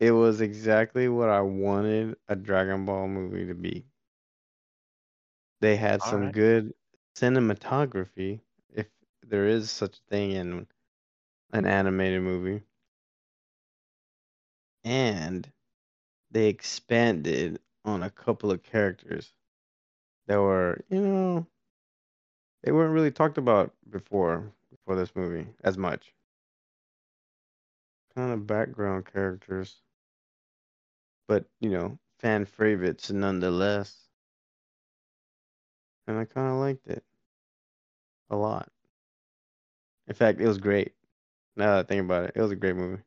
[0.00, 3.86] it was exactly what I wanted a Dragon Ball movie to be.
[5.64, 6.37] They had All some right.
[6.37, 6.74] good
[7.16, 8.88] cinematography, if
[9.22, 10.66] there is such a thing in
[11.53, 12.62] an animated movie.
[14.85, 15.53] And
[16.31, 19.35] they expanded on a couple of characters
[20.27, 21.46] that were, you know,
[22.62, 26.14] they weren't really talked about before before this movie as much.
[28.14, 29.83] Kind of background characters,
[31.29, 34.03] but you know, fan favorites nonetheless.
[36.06, 37.02] And I kind of liked it
[38.30, 38.68] a lot.
[40.06, 40.92] In fact, it was great.
[41.56, 43.02] Now that I think about it, it was a great movie.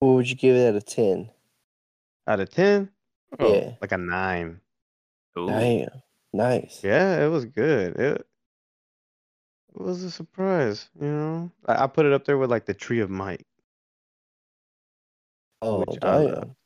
[0.00, 1.30] What would you give it out of ten?
[2.26, 2.90] Out of ten,
[3.38, 3.70] oh, Yeah.
[3.80, 4.60] like a nine.
[5.38, 5.46] Ooh.
[5.48, 5.88] Damn,
[6.32, 6.80] nice.
[6.82, 7.96] Yeah, it was good.
[7.96, 8.26] It,
[9.74, 11.50] it was a surprise, you know.
[11.66, 13.46] I, I put it up there with like the Tree of Might.
[15.62, 16.34] Oh, which I love.
[16.40, 16.56] damn.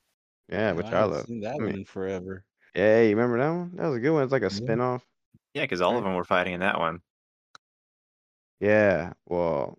[0.48, 1.26] Yeah, which I I haven't love.
[1.26, 2.44] seen that I one mean- in forever.
[2.74, 3.76] Yeah, you remember that one?
[3.76, 4.22] That was a good one.
[4.22, 4.48] It's like a Yeah.
[4.50, 5.04] spin-off.
[5.54, 7.00] Yeah, because all of them were fighting in that one.
[8.60, 9.78] Yeah, well,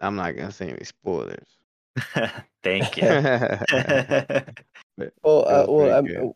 [0.00, 1.58] I'm not gonna say any spoilers.
[2.62, 3.08] Thank you.
[5.22, 6.34] Well, uh, well, pretty I'm, good.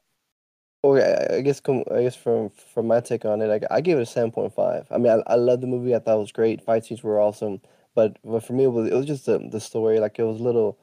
[0.84, 3.98] uh, I, I guess I guess from from my take on it, I, I gave
[3.98, 4.86] it a seven point five.
[4.90, 5.94] I mean, I, I love the movie.
[5.94, 6.62] I thought it was great.
[6.62, 7.60] Fight scenes were awesome,
[7.94, 10.00] but but for me, it was it was just the the story.
[10.00, 10.78] Like it was a little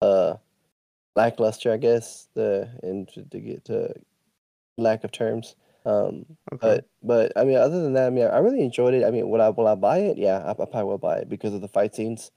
[0.00, 0.34] uh
[1.16, 2.28] lackluster, I guess.
[2.34, 3.94] The and to, to get to
[4.78, 5.56] lack of terms.
[5.86, 6.78] Um, okay.
[6.78, 9.04] but but I mean, other than that, I mean, I really enjoyed it.
[9.06, 10.18] I mean, will I will I buy it?
[10.18, 12.32] Yeah, I, I probably will buy it because of the fight scenes.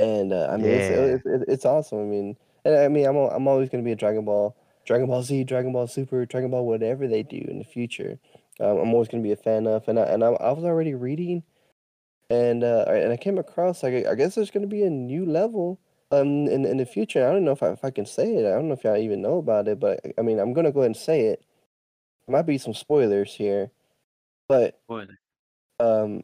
[0.00, 0.90] And uh, I mean, it's, Yeah.
[0.90, 2.00] it's it's it's awesome.
[2.00, 5.22] I mean, and I mean, I'm I'm always gonna be a Dragon Ball, Dragon Ball
[5.22, 8.18] Z, Dragon Ball Super, Dragon Ball whatever they do in the future.
[8.60, 10.94] Um, I'm always gonna be a fan of, and I and I, I was already
[10.94, 11.42] reading,
[12.30, 15.80] and uh, and I came across like I guess there's gonna be a new level
[16.12, 17.28] um in in the future.
[17.28, 18.46] I don't know if I if I can say it.
[18.46, 20.80] I don't know if y'all even know about it, but I mean, I'm gonna go
[20.80, 21.44] ahead and say it.
[22.28, 23.70] There might be some spoilers here,
[24.48, 25.08] but What?
[25.80, 26.22] um,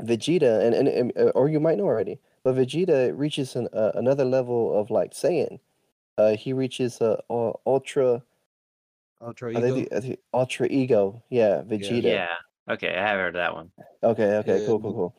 [0.00, 3.90] Vegeta, and, and, and uh, or you might know already, but Vegeta reaches an, uh,
[3.96, 5.58] another level of like Saiyan.
[6.18, 8.22] Uh, he reaches uh, ul- ultra,
[9.20, 9.88] Ultra I think Ego.
[9.90, 11.20] the- I think ultra ego.
[11.30, 12.02] Yeah, Vegeta.
[12.04, 12.34] Yeah.
[12.70, 13.72] Okay, I have heard that one.
[14.04, 14.36] Okay.
[14.36, 14.44] Okay.
[14.44, 14.60] Cool.
[14.60, 14.66] Yeah.
[14.66, 14.80] Cool.
[14.80, 15.14] Cool.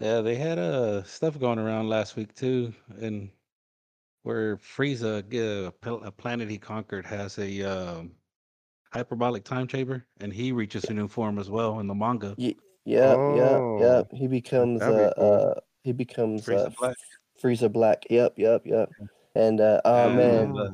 [0.00, 3.30] Yeah, they had uh stuff going around last week too, and
[4.22, 8.12] where Frieza, yeah, a pl- a planet he conquered, has a um,
[8.92, 12.34] hyperbolic time chamber, and he reaches a new form as well in the manga.
[12.36, 13.16] Ye- Yeah.
[13.18, 14.02] Oh, Yeah.
[14.10, 14.18] Yeah.
[14.18, 15.32] He becomes be uh, cool.
[15.32, 16.96] uh he becomes Frieza uh, Black.
[17.42, 18.04] Frieza Black.
[18.10, 18.34] Yep.
[18.36, 18.66] Yep.
[18.66, 18.90] Yep.
[19.34, 20.70] And uh, oh And, man, uh,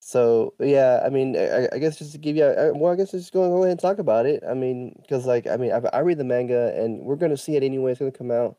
[0.00, 3.12] So yeah, I mean, I, I guess just to give you, a, well, I guess
[3.12, 4.42] just go go ahead and talk about it.
[4.48, 7.56] I mean, because like, I mean, I, I read the manga, and we're gonna see
[7.56, 7.92] it anyway.
[7.92, 8.56] It's gonna come out.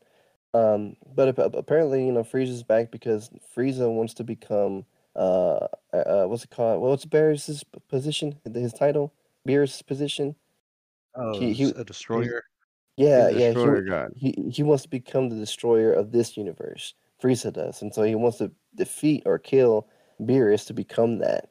[0.54, 4.86] Um, but apparently, you know, Frieza's back because Frieza wants to become
[5.16, 6.80] uh, uh, what's it called?
[6.80, 8.38] Well, what's Beerus's position?
[8.52, 9.12] His title?
[9.48, 10.34] Beerus' position?
[11.14, 12.42] Oh, He- he- a destroyer.
[12.96, 13.52] Yeah, He's yeah.
[13.52, 14.12] Destroyer He, God.
[14.16, 16.94] he he wants to become the destroyer of this universe.
[17.22, 19.88] Frieza does, and so he wants to defeat or kill
[20.20, 21.50] Beerus to become that.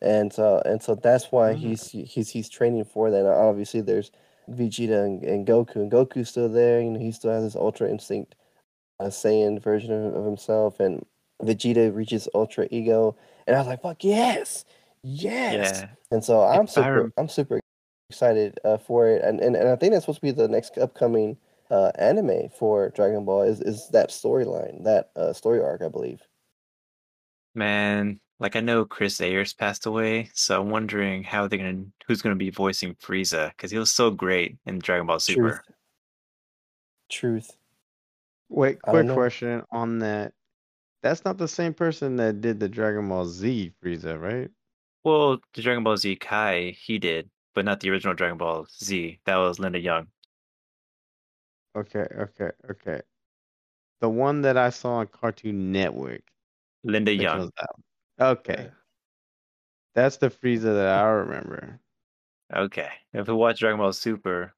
[0.00, 1.54] And so and so that's why Ah.
[1.54, 3.22] he's he's he's training for that.
[3.24, 4.10] Now, obviously, there's
[4.50, 6.80] Vegeta and, and Goku, and Goku's still there.
[6.82, 8.34] You know, he still has his Ultra Instinct,
[9.00, 11.04] uh, Saiyan version of, of himself, and
[11.42, 14.64] Vegeta reaches Ultra Ego, and I was like, "Fuck yes,
[15.02, 15.88] yes!" Yeah.
[16.10, 17.60] And so I'm If super, rem- I'm super
[18.10, 20.78] excited uh, for it, and, and and I think that's supposed to be the next
[20.78, 21.36] upcoming
[21.70, 26.20] uh, anime for Dragon Ball is is that storyline, that uh, story arc, I believe.
[27.54, 32.22] Man, like I know Chris Ayres passed away, so I'm wondering how they're gonna who's
[32.22, 35.50] gonna be voicing Frieza because he was so great in Dragon Ball Super.
[35.50, 35.60] Truth.
[37.10, 37.56] Truth.
[38.48, 40.32] Wait, quick question on that.
[41.02, 44.50] That's not the same person that did the Dragon Ball Z Frieza, right?
[45.04, 49.18] Well, the Dragon Ball Z Kai he did, but not the original Dragon Ball Z.
[49.26, 50.06] That was Linda Young.
[51.76, 53.00] Okay, okay, okay.
[54.00, 56.22] The one that I saw on Cartoon Network.
[56.84, 57.50] Linda Young.
[57.56, 58.26] that?
[58.26, 58.70] Okay.
[59.94, 61.80] That's the Frieza that I remember.
[62.54, 62.88] Okay.
[63.12, 64.54] If we watch Dragon Ball Super,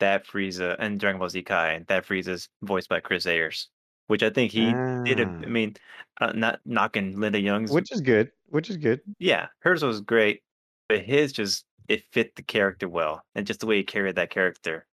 [0.00, 3.68] that Frieza and Dragon Ball Z Kai, that Frieza's voiced by Chris Ayres,
[4.06, 5.20] which I think he did.
[5.20, 5.48] A, I Ah.
[5.48, 5.76] mean,
[6.20, 7.70] uh, not knocking Linda Young's.
[7.72, 8.30] Which is good.
[8.48, 9.00] Which is good.
[9.18, 10.42] yeah, hers was great,
[10.88, 14.30] but his just it fit the character well, and just the way he carried that
[14.30, 14.86] character.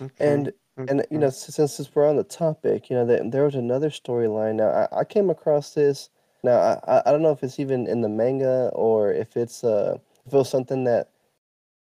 [0.00, 0.12] Okay.
[0.32, 3.54] And and you know, since since we're on the topic, you know, there, there was
[3.56, 4.54] another storyline.
[4.56, 6.08] Now, I, I came across this.
[6.44, 9.64] Now, I, I I don't know if it's even in the manga or if it's
[9.64, 11.10] uh if it was something that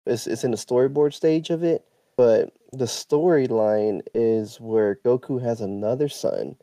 [0.05, 1.85] is it's in the storyboard stage of it.
[2.15, 6.55] But the storyline is where Goku has another son,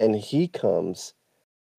[0.00, 1.14] and he comes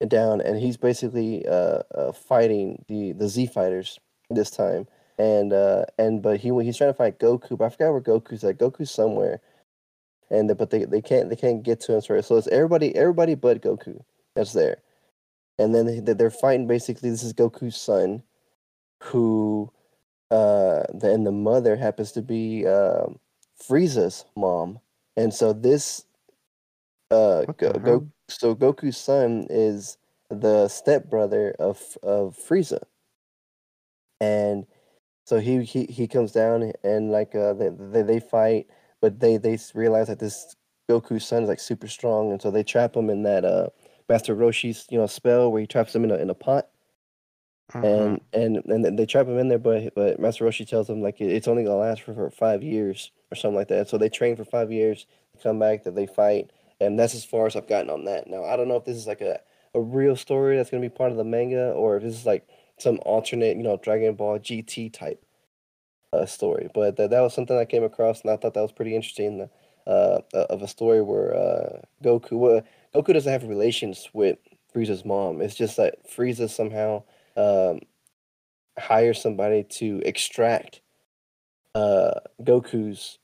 [0.07, 3.99] down, and he's basically uh, uh fighting the the Z fighters
[4.29, 4.87] this time.
[5.17, 8.43] And uh and but he he's trying to fight Goku, but I forgot where Goku's
[8.43, 8.57] at.
[8.57, 9.41] Goku's somewhere
[10.29, 12.95] and the, but they, they can't they can't get to him so so it's everybody
[12.95, 14.03] everybody but Goku
[14.35, 14.77] that's there,
[15.57, 18.23] and then they, they're fighting basically this is Goku's son,
[19.03, 19.71] who,
[20.31, 23.19] uh, and the mother happens to be um
[23.61, 24.79] Frieza's mom,
[25.17, 26.05] and so this,
[27.11, 27.45] uh,
[27.79, 29.97] Go, so Goku's son is
[30.29, 32.81] the stepbrother of of Frieza,
[34.19, 34.65] and
[35.25, 38.67] so he he, he comes down and like uh they, they they fight
[39.01, 40.55] but they they realize that this
[40.89, 43.69] Goku's son is like super strong, and so they trap him in that uh
[44.09, 46.69] Master Roshi's you know spell where he traps him in a in a pot,
[47.73, 47.85] Uh-huh.
[47.85, 51.21] and and and they trap him in there, but but Master Roshi tells him like
[51.21, 53.87] it's only gonna last for, for five years or something like that.
[53.89, 55.05] So they train for five years,
[55.43, 56.51] come back, that they fight,
[56.81, 58.27] and that's as far as I've gotten on that.
[58.27, 59.39] Now I don't know if this is like a
[59.75, 62.47] a real story that's gonna be part of the manga, or if this is like
[62.79, 65.23] some alternate you know Dragon Ball GT type
[66.11, 66.69] uh, story.
[66.73, 69.49] But that that was something I came across, and I thought that was pretty interesting.
[69.87, 74.37] Uh, uh, of a story where uh, Goku, Goku doesn't have relations with
[74.71, 75.41] Frieza's mom.
[75.41, 77.01] It's just that Frieza somehow
[77.39, 77.79] um,
[78.77, 80.81] hires somebody to extract
[81.73, 83.17] uh, Goku's,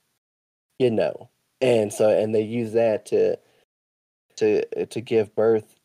[0.78, 1.28] you know,
[1.60, 3.38] and so and they use that to
[4.36, 5.78] to to give birth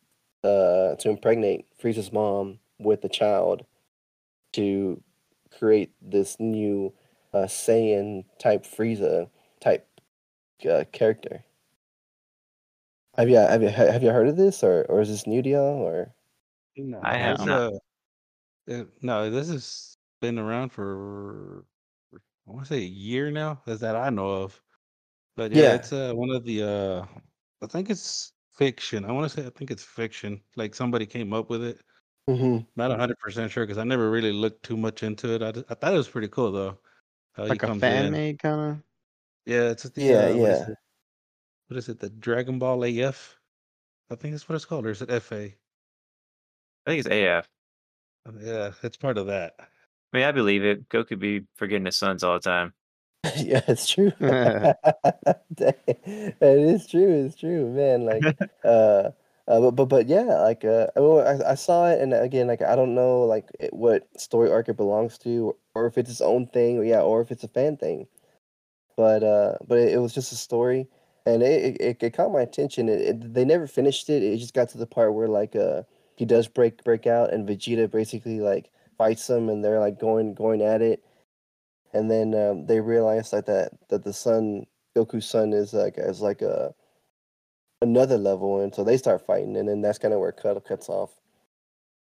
[0.44, 3.64] uh, to impregnate Frieza's mom with the child
[4.54, 5.02] to
[5.58, 6.92] create this new
[7.34, 9.28] uh, Saiyan type Frieza
[9.60, 9.86] type
[10.68, 11.44] uh, character.
[13.16, 15.50] Have you have you have you heard of this or or is this new to
[15.50, 16.14] y'all or
[16.76, 17.72] No, I have it's, not.
[18.68, 21.64] Uh, uh, no, this has been around for
[22.14, 24.60] I want to say a year now, as that I know of.
[25.36, 25.74] But yeah, Yeah.
[25.74, 27.06] it's uh one of the uh
[27.62, 29.04] I think it's fiction.
[29.04, 30.40] I want to say I think it's fiction.
[30.56, 31.80] Like somebody came up with it.
[32.28, 32.58] Mm-hmm.
[32.76, 35.42] Not a hundred percent sure because I never really looked too much into it.
[35.42, 36.78] I, just- I thought it was pretty cool though.
[37.34, 38.12] How he like a fan in.
[38.12, 38.82] made kind of.
[39.46, 40.68] Yeah, it's the Yeah, uh, what is yeah.
[40.72, 40.78] it?
[41.68, 41.98] What is it?
[41.98, 43.36] The Dragon Ball AF?
[44.10, 45.44] I think that's what it's called, or is it FA?
[45.46, 45.50] I
[46.86, 47.48] think it's AF.
[48.40, 49.54] Yeah, it's part of that.
[49.58, 50.88] I mean, I believe it.
[50.88, 52.72] Goku be forgetting his sons all the time.
[53.36, 54.12] yeah, it's true.
[55.58, 57.24] It is true.
[57.24, 58.04] It's true, man.
[58.04, 58.24] Like,
[58.64, 59.10] uh,
[59.48, 62.46] uh, but but but yeah, like, uh, I, mean, I I saw it, and again,
[62.46, 66.10] like, I don't know, like, it, what story arc it belongs to, or if it's
[66.10, 68.06] its own thing, or yeah, or if it's a fan thing.
[68.96, 70.88] But uh, but it, it was just a story,
[71.26, 72.88] and it it, it caught my attention.
[72.88, 74.22] It, it they never finished it.
[74.22, 75.82] It just got to the part where like uh
[76.22, 80.34] he does break break out, and Vegeta basically like fights him, and they're like going
[80.34, 81.02] going at it,
[81.92, 86.20] and then um, they realize like that that the son Goku's son is like is
[86.20, 86.72] like a
[87.80, 90.88] another level, and so they start fighting, and then that's kind of where cut cuts
[90.88, 91.10] off.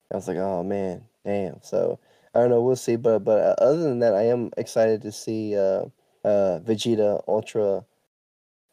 [0.10, 1.62] I was like, oh man, damn.
[1.62, 2.00] So
[2.34, 2.96] I don't know, we'll see.
[2.96, 5.84] But but uh, other than that, I am excited to see uh,
[6.24, 7.84] uh, Vegeta Ultra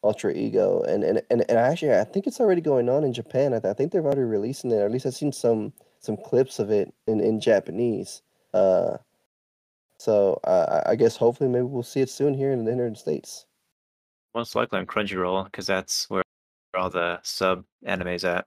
[0.05, 3.55] Ultra Ego, and and and, and actually, I think it's already going on in Japan.
[3.55, 6.17] I, th- I think they're already releasing it, or at least I've seen some some
[6.17, 8.23] clips of it in in Japanese.
[8.53, 8.99] Uh,
[9.99, 13.47] so uh, I guess hopefully maybe we'll see it soon here in the United States.
[14.35, 16.23] Most likely on Crunchyroll because that's where
[16.77, 18.47] all the sub animes at.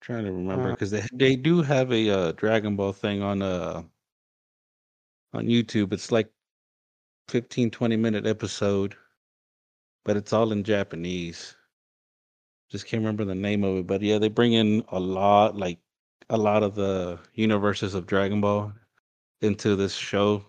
[0.00, 3.42] trying to remember Uh, because they they do have a uh, Dragon Ball thing on
[3.42, 3.82] uh
[5.32, 5.92] on YouTube.
[5.92, 6.30] It's like
[7.28, 8.94] 15 20 minute episode,
[10.04, 11.54] but it's all in Japanese.
[12.70, 15.78] Just can't remember the name of it, but yeah, they bring in a lot like
[16.30, 18.72] a lot of the universes of Dragon Ball
[19.40, 20.44] into this show.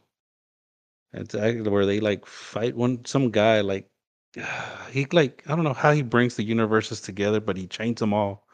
[1.14, 3.90] It's actually where they like fight one some guy like
[4.92, 8.14] he like I don't know how he brings the universes together, but he chains them
[8.14, 8.46] all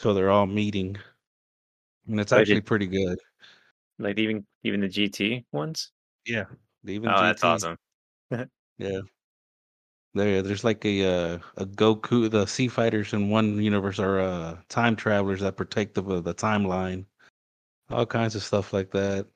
[0.00, 0.96] so they're all meeting,
[2.08, 3.18] and it's actually pretty good.
[3.98, 5.92] Like even even the GT ones.
[6.26, 6.44] Yeah,
[6.86, 7.76] even Oh, that's awesome.
[8.78, 9.00] Yeah,
[10.14, 12.30] there there's like a uh, a Goku.
[12.30, 17.04] The Sea Fighters in one universe are uh, time travelers that protect the the timeline.
[17.90, 19.26] All kinds of stuff like that.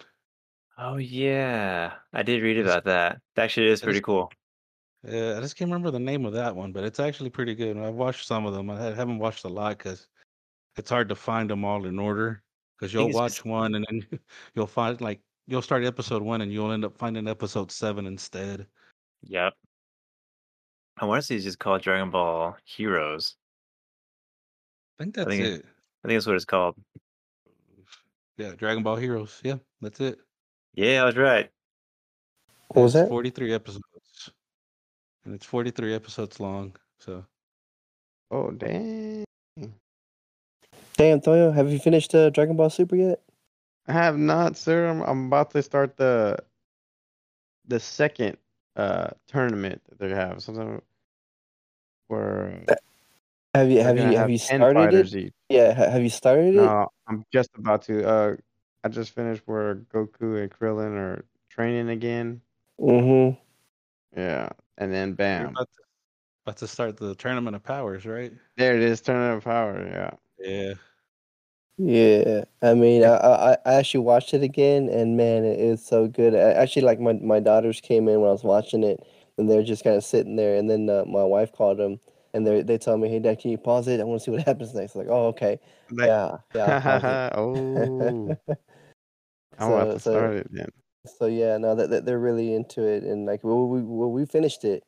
[0.79, 3.21] Oh yeah, I did read about that.
[3.37, 4.33] That actually is pretty cool.
[5.07, 7.77] Yeah, I just can't remember the name of that one, but it's actually pretty good.
[7.77, 8.71] I've watched some of them.
[8.71, 10.09] I haven't watched a lot because
[10.77, 12.43] it's hard to find them all in order.
[12.79, 14.21] Because you'll watch just- one and then
[14.55, 18.67] you'll find like you'll start episode one and you'll end up finding episode seven instead.
[19.23, 19.55] Yep.
[20.96, 23.37] I want to say it's just called Dragon Ball Heroes.
[24.98, 25.64] I think I that's think it.
[26.04, 26.76] I think that's what it's called.
[28.37, 29.40] Yeah, Dragon Ball Heroes.
[29.42, 30.18] Yeah, that's it.
[30.74, 31.50] Yeah, I was right.
[32.68, 33.09] What was It's that?
[33.09, 34.30] 43 episodes.
[35.24, 36.76] And it's 43 episodes long.
[36.98, 37.24] So
[38.30, 39.24] Oh dang!
[40.96, 43.20] Hey Antonio, have you finished uh, Dragon Ball Super yet?
[43.87, 44.88] I have not, sir.
[44.88, 46.38] I'm I'm about to start the
[47.66, 48.37] the second
[48.77, 50.43] uh tournament that they have.
[50.43, 50.81] Something
[52.09, 52.65] where
[53.55, 55.15] Have you they're have you have you started it?
[55.15, 55.33] each.
[55.49, 56.63] Yeah, have you started it?
[56.63, 58.07] No, I'm just about to.
[58.07, 58.37] Uh,
[58.83, 62.41] I just finished where Goku and Krillin are training again.
[62.81, 63.39] Mm-hmm.
[64.19, 65.83] Yeah, and then you're bam, about to,
[66.45, 68.33] about to start the Tournament of Powers, right?
[68.57, 69.01] there it is.
[69.01, 69.87] Tournament of Power.
[69.87, 70.11] Yeah.
[70.39, 70.75] Yeah.
[71.77, 76.07] Yeah, I mean, I, I I actually watched it again, and man, it is so
[76.07, 76.35] good.
[76.35, 79.01] I, actually, like my my daughters came in when I was watching it,
[79.39, 81.99] and they're just kind of sitting there, and then uh, my wife called them,
[82.33, 83.99] and they they told me, "Hey, Dad, can you pause it?
[84.01, 85.59] I want to see what happens next." Like, oh, okay,
[85.91, 88.39] Like, yeah, yeah, oh, it.
[89.59, 90.69] I'm about So- to so- start it then.
[91.19, 94.25] So yeah, no, that, that they're really into it, and like, well, we well, we
[94.27, 94.85] finished it,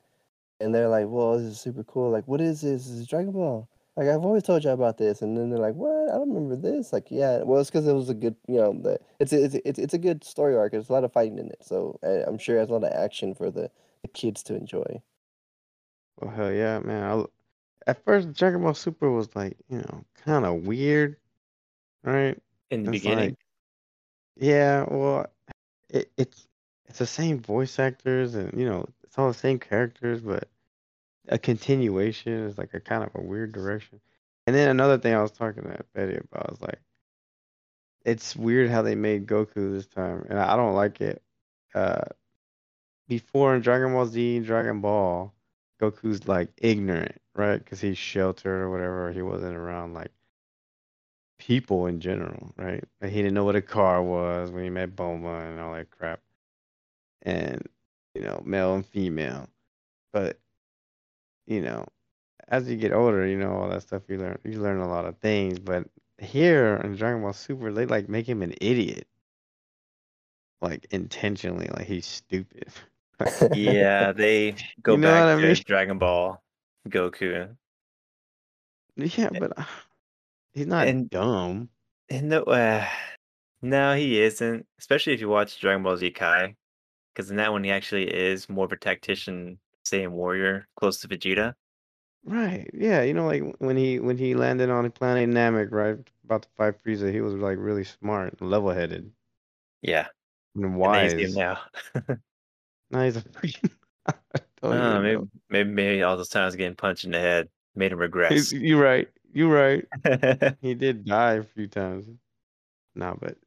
[0.61, 2.11] and they're like, "Well, this is super cool.
[2.11, 2.85] Like, what is this?
[2.87, 3.69] This is Dragon Ball.
[3.97, 6.11] Like, I've always told you about this." And then they're like, "What?
[6.11, 8.73] I don't remember this." Like, yeah, well, it's because it was a good, you know,
[8.73, 10.73] the it's a, it's it's it's a good story arc.
[10.73, 12.85] There's a lot of fighting in it, so uh, I'm sure it has a lot
[12.85, 13.71] of action for the,
[14.03, 15.03] the kids to enjoy.
[16.21, 17.03] Well, hell yeah, man.
[17.03, 17.31] I, l-
[17.87, 21.17] at first, Dragon Ball Super was like, you know, kind of weird,
[22.05, 22.39] right?
[22.71, 23.31] In the It's beginning.
[23.31, 23.39] like-
[24.37, 25.27] yeah, well,
[25.89, 26.47] it, it's
[26.87, 30.49] it's the same voice actors, and you know, it's all the same characters, but
[31.29, 34.01] a continuation is like a kind of a weird direction.
[34.47, 36.81] And then another thing I was talking to Betty about was like,
[38.05, 41.23] it's weird how they made Goku this time, and I don't like it.
[41.75, 42.05] Uh,
[43.09, 45.35] before in Dragon Ball Z, Dragon Ball,
[45.81, 47.59] Goku's like ignorant, right?
[47.59, 49.13] Because he's sheltered or whatever.
[49.13, 50.13] He wasn't around like
[51.39, 52.83] people in general, right?
[53.01, 55.91] Like he didn't know what a car was when he met Bulma and all that
[55.91, 56.21] crap.
[57.23, 57.69] And,
[58.15, 59.49] you know, male and female.
[60.13, 60.39] But,
[61.47, 61.85] you know,
[62.49, 65.05] as you get older, you know, all that stuff you learn you learn a lot
[65.05, 65.59] of things.
[65.59, 65.89] But
[66.19, 69.07] here in Dragon Ball Super, they like make him an idiot.
[70.63, 72.69] Like intentionally, like he's stupid.
[73.55, 75.57] Yeah, they go You know back I to mean?
[75.67, 76.43] Dragon Ball
[76.89, 77.55] Goku.
[78.97, 79.65] Yeah, but uh,
[80.55, 81.69] he's not And- dumb.
[82.09, 82.87] And no, uh,
[83.63, 84.65] no, he isn't.
[84.79, 86.55] Especially if you watch Dragon Ball Z Kai,
[87.13, 91.09] because in that one he actually is more of a tactician, Saiyan warrior, close to
[91.09, 91.55] Vegeta.
[92.25, 92.69] Right.
[92.75, 96.43] Yeah, you know, like when he when he landed on the planet Namek, right, about
[96.43, 99.13] to fight Frieza, he was like really smart, level headed,
[99.83, 100.09] Yeah,
[100.55, 101.13] and and wise.
[101.21, 101.61] him now.
[102.91, 103.71] Now he's a freaking.
[104.63, 108.53] Uh, maybe, maybe, maybe all those times getting punched in the head made him regress.
[108.53, 109.09] You're right.
[109.33, 109.87] You're right.
[110.61, 112.09] He did die a few times.
[112.95, 113.39] No, but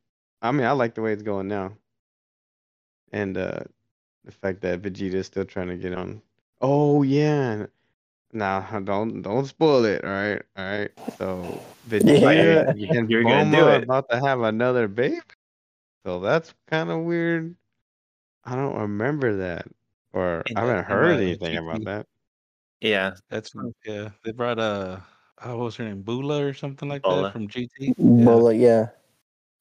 [0.42, 1.78] I mean, I like the way it's going now,
[3.12, 3.60] and uh
[4.26, 6.22] the fact that Vegeta is still trying to get on.
[6.62, 7.66] Oh yeah.
[8.32, 10.03] Nah, don't don't spoil it.
[10.03, 10.91] All right, all right.
[11.18, 13.84] So Vegeta and You're gonna do Bulma are it.
[13.84, 15.20] about to have another baby.
[16.05, 17.55] So that's kind of weird.
[18.45, 19.66] I don't remember that,
[20.14, 21.64] or And I haven't that- heard uh, anything GT.
[21.64, 22.05] about that.
[22.82, 23.51] yeah, That's
[23.86, 24.10] yeah.
[24.24, 24.99] They brought uh,
[25.43, 26.01] oh, what was her name?
[26.01, 27.24] Bula or something like Bola.
[27.24, 27.70] that from GT.
[27.80, 27.93] Yeah.
[27.97, 28.88] Bola, yeah.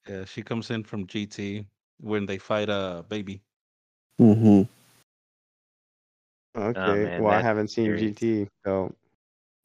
[0.08, 1.64] yeah, she comes in from GT
[2.00, 3.40] when they fight a uh, baby.
[4.20, 4.62] Mm-hmm.
[6.58, 8.14] Oh, okay, Oh, man, well I haven't seen series.
[8.16, 8.94] GT, so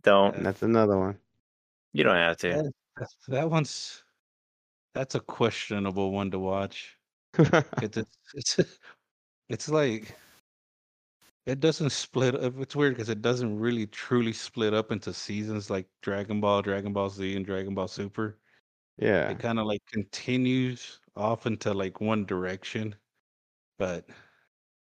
[0.04, 0.36] don't.
[0.36, 0.44] Yeah.
[0.44, 1.18] that's another one.
[1.94, 2.48] You don't have to.
[2.50, 2.62] Yeah,
[2.98, 4.04] that's- that one's
[4.94, 6.98] that's a questionable one to watch.
[7.82, 8.60] It's it's it's,
[9.50, 10.16] it's like
[11.46, 12.54] it doesn't split up.
[12.60, 16.94] It's weird because it doesn't really truly split up into seasons like Dragon Ball, Dragon
[16.94, 18.40] Ball Z, and Dragon Ball Super.
[18.98, 19.30] yeah.
[19.30, 22.96] It kind of like continues off into like one direction,
[23.80, 24.08] but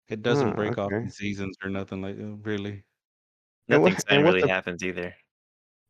[0.08, 0.96] it doesn't Huh, break off okay.
[1.04, 2.72] in seasons or nothing like uh, really.
[2.72, 2.82] And
[3.68, 5.14] Nothing what- exciting and what's really the- happens either.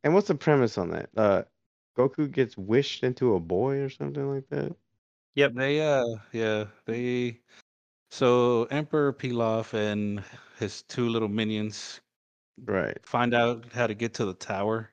[0.05, 1.09] And what's the premise on that?
[1.17, 1.43] Uh,
[1.97, 4.75] Goku gets wished into a boy or something like that.
[5.37, 5.55] Yep.
[5.55, 7.41] They uh yeah, they
[8.11, 10.23] so Emperor Pilaf and
[10.59, 12.01] his two little minions
[12.65, 12.97] Right.
[13.05, 14.93] find out how to get to the tower.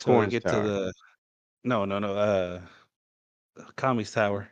[0.00, 0.62] So they get tower.
[0.62, 0.92] to the
[1.64, 2.60] no, no, no, uh
[3.76, 4.48] Kami's tower.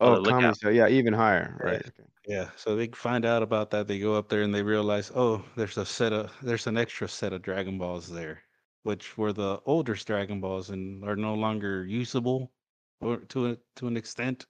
[0.00, 0.60] Oh, Oh, the lookout.
[0.60, 1.58] Kami, yeah, even higher.
[1.62, 1.76] Right.
[1.86, 2.08] Okay.
[2.30, 3.88] Yeah, so they find out about that.
[3.88, 7.08] They go up there and they realize, oh, there's a set of there's an extra
[7.08, 8.42] set of Dragon Balls there,
[8.84, 12.52] which were the oldest Dragon Balls and are no longer usable,
[13.00, 14.46] or to a, to an extent.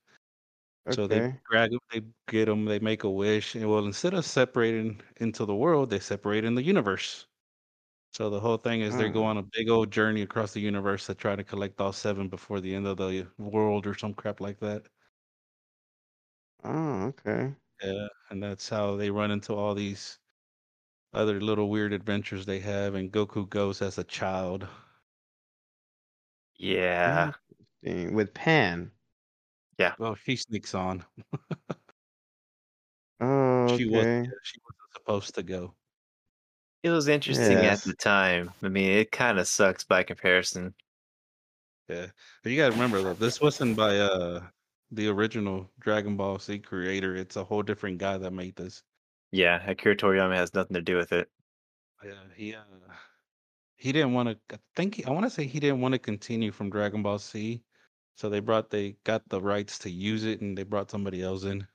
[0.86, 0.90] Okay.
[0.90, 4.24] So they grab them, they get them, they make a wish, and well, instead of
[4.26, 7.28] separating into the world, they separate in the universe.
[8.14, 9.26] So the whole thing is they go Hmm.
[9.26, 12.60] on a big old journey across the universe to try to collect all seven before
[12.60, 14.88] the end of the world or some crap like that.
[16.64, 17.54] Oh, okay.
[17.82, 20.18] Yeah, and that's how they run into all these
[21.12, 24.68] other little weird adventures they have, and Goku goes as a child.
[26.58, 27.32] Yeah.
[27.82, 28.14] Interesting.
[28.14, 28.92] With Pan.
[29.78, 29.94] Yeah.
[29.98, 31.04] Well, she sneaks on.
[33.20, 34.30] Oh, She was okay.
[34.42, 35.74] she wasn't supposed to go.
[36.82, 38.52] It was interesting at the time.
[38.62, 40.74] I mean, it kind of sucks by comparison.
[41.88, 42.10] Yeah,
[42.42, 44.48] but you gotta remember though, this wasn't by uh
[44.92, 47.16] the original Dragon Ball Z creator.
[47.16, 48.82] It's a whole different guy that made this.
[49.32, 51.28] Yeah, Akira Toriyama has nothing to do with it.
[52.04, 52.60] Yeah, he uh
[53.76, 54.54] he didn't want to.
[54.54, 57.18] I think he, I want to say he didn't want to continue from Dragon Ball
[57.18, 57.62] Z,
[58.16, 61.44] so they brought they got the rights to use it, and they brought somebody else
[61.44, 61.66] in.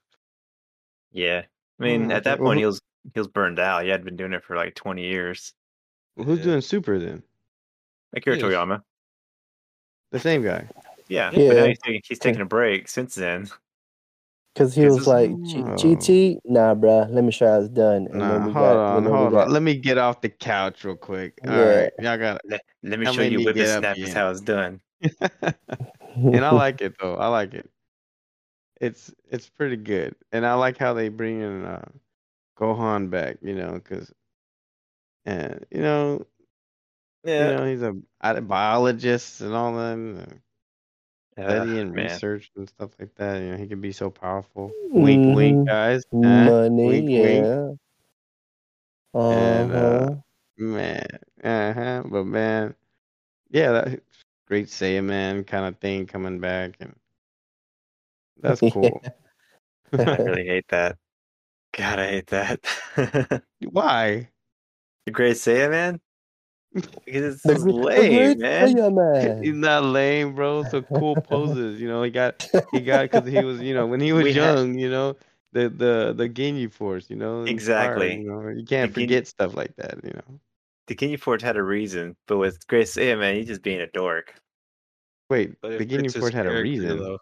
[1.11, 1.43] Yeah.
[1.79, 2.81] I mean, Oh, at that point, he was
[3.13, 3.83] he was burned out.
[3.83, 5.53] He had been doing it for like 20 years.
[6.15, 6.45] Well, who's Yeah.
[6.45, 7.23] doing Super then?
[8.15, 8.45] Akira Yes.
[8.45, 8.81] Toriyama.
[10.11, 10.69] The same guy.
[11.07, 11.31] Yeah.
[11.31, 11.47] Yeah.
[11.49, 13.49] But now he's taking, he's taking a break since then.
[14.53, 15.29] Because he 'Cause was like.
[15.43, 18.07] G- GT, nah, bruh, let me show how it's done.
[18.07, 19.53] And Nah, then we hold got, on, and then we hold got, on.
[19.53, 21.39] Let me get off the couch real quick.
[21.47, 21.81] All Yeah.
[21.81, 24.41] right, y'all got Let, let me How show you many get up is how it's
[24.41, 24.79] done.
[25.21, 27.15] and I like it though.
[27.15, 27.69] I like it.
[28.81, 31.87] It's it's pretty good, and I like how they bring in uh,
[32.57, 33.37] Gohan back.
[33.41, 34.13] You know, because
[35.25, 36.25] and you know,
[37.23, 37.49] Yeah.
[37.49, 40.39] you know, he's a, a biologist and all that,
[41.37, 42.03] and, uh, Ugh, and man.
[42.03, 43.41] research and stuff like that.
[43.41, 44.71] You know, he can be so powerful.
[44.93, 45.65] Wink, wink, Mhm.
[45.65, 46.03] guys.
[46.23, 46.51] Huh?
[46.51, 47.49] money, Wink, wink.
[47.49, 47.71] yeah.
[49.29, 50.15] And, uh, Uh-huh.
[50.57, 51.07] Man,
[51.43, 52.03] uh huh.
[52.05, 52.75] But man,
[53.51, 54.03] yeah, that
[54.47, 56.95] Great Saiyaman kind of thing coming back, and
[58.41, 59.03] that's cool.
[59.93, 60.97] I really hate that.
[61.73, 63.43] God, I hate that.
[63.71, 64.29] Why?
[65.05, 65.99] the Great Saiyaman?
[66.75, 69.41] Because it's The just the lame, great man.
[69.43, 70.63] He's not lame, bro.
[70.65, 71.79] So cool poses.
[71.79, 74.33] You know, he got he got because he was, you know, when he was We
[74.33, 75.15] had- young, you know,
[75.53, 78.15] the the the Ginyu Force, you know, Exactly.
[78.17, 79.99] You know, you can't The forget stuff like that.
[80.03, 80.39] You know.
[80.87, 84.35] The Ginyu Force had a reason, but with Great Saiyaman, he's just being a dork.
[85.29, 86.97] Wait, But the Ginyu Force had a reason.
[86.99, 87.17] though.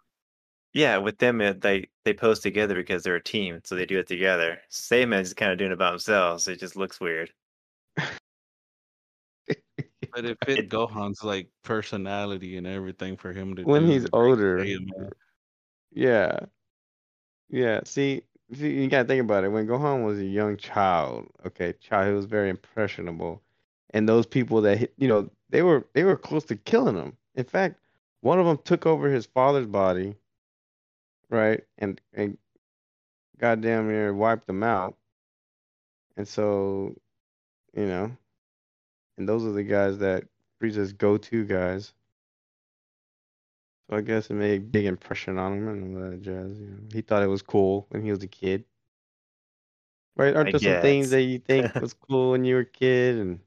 [0.74, 4.00] Yeah, with them, it, they they pose together because they're a team, so they do
[4.00, 4.60] it together.
[4.70, 7.32] Same just kind of doing it by himself, so it just looks weird.
[10.14, 14.64] But it fit Gohan's like personality and everything for him to When do he's older.
[15.92, 16.40] Yeah.
[17.50, 17.82] Yeah.
[17.86, 19.50] See, see, you gotta think about it.
[19.50, 23.42] When Gohan was a young child, okay, child, he was very impressionable,
[23.92, 27.18] and those people that hit, you know, they were they were close to killing him.
[27.36, 27.80] In fact,
[28.22, 30.16] one of them took over his father's body,
[31.30, 32.38] right, and and
[33.38, 34.98] goddamn near wiped him out.
[36.18, 36.96] And so,
[37.74, 38.16] you know,
[39.18, 40.26] and those are the guys that
[40.62, 41.94] Frieza's go-to guys.
[43.90, 46.60] So I guess it made a big impression on him and all that jazz.
[46.60, 46.78] You know.
[46.94, 48.66] He thought it was cool when he was a kid.
[50.16, 50.36] Right?
[50.36, 53.18] Aren't I there some things that you think was cool when you were a kid
[53.18, 53.40] and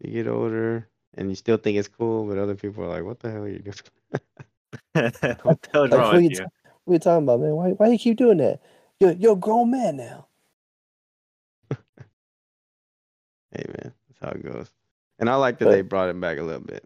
[0.00, 3.20] you get older and you still think it's cool, but other people are like, "What
[3.20, 3.76] the hell are you doing?"
[5.42, 6.38] what the hell's Like, wrong what, with you you?
[6.44, 6.46] t-
[6.84, 7.54] what you talking about, man?
[7.56, 8.60] Why why you keep doing that?
[9.00, 10.28] You're you're a grown man now.
[13.52, 14.70] Hey man, that's how it goes.
[15.18, 16.84] And I like that But- they brought it back a little bit.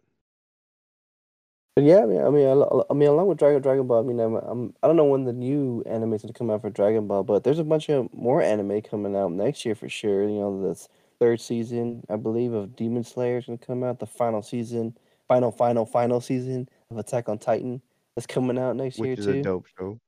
[1.74, 4.20] But yeah, I mean, I mean, I mean, along with Dragon Dragon Ball, I mean,
[4.20, 6.68] I'm, I'm I don't know when the new anime is going to come out for
[6.68, 10.28] Dragon Ball, but there's a bunch of more anime coming out next year for sure.
[10.28, 10.86] You know, the
[11.18, 14.00] third season, I believe, of Demon Slayer is going to come out.
[14.00, 17.80] The final season, final, final, final season of Attack on Titan
[18.18, 19.32] is coming out next year Which is too.
[19.32, 19.98] a dope show.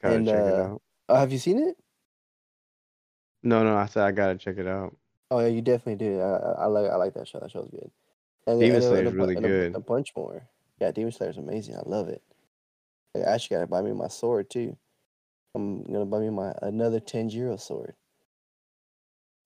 [0.00, 0.82] Gotta And, check it uh, out.
[1.10, 1.76] Oh, have you seen it?
[3.42, 4.96] No, no, I said I gotta check it out.
[5.30, 6.20] Oh yeah, you definitely do.
[6.20, 7.38] I, I I like I like that show.
[7.40, 7.90] That show's good.
[8.46, 9.74] And, Demon and, a- Slayer's and a, bu- really and a- good.
[9.76, 10.48] A bunch more.
[10.80, 11.76] Yeah, Demon Slayer is amazing.
[11.76, 12.22] I love it.
[13.14, 14.76] I actually gotta buy me my sword too.
[15.54, 17.94] I'm gonna buy me my another Tanjiro sword.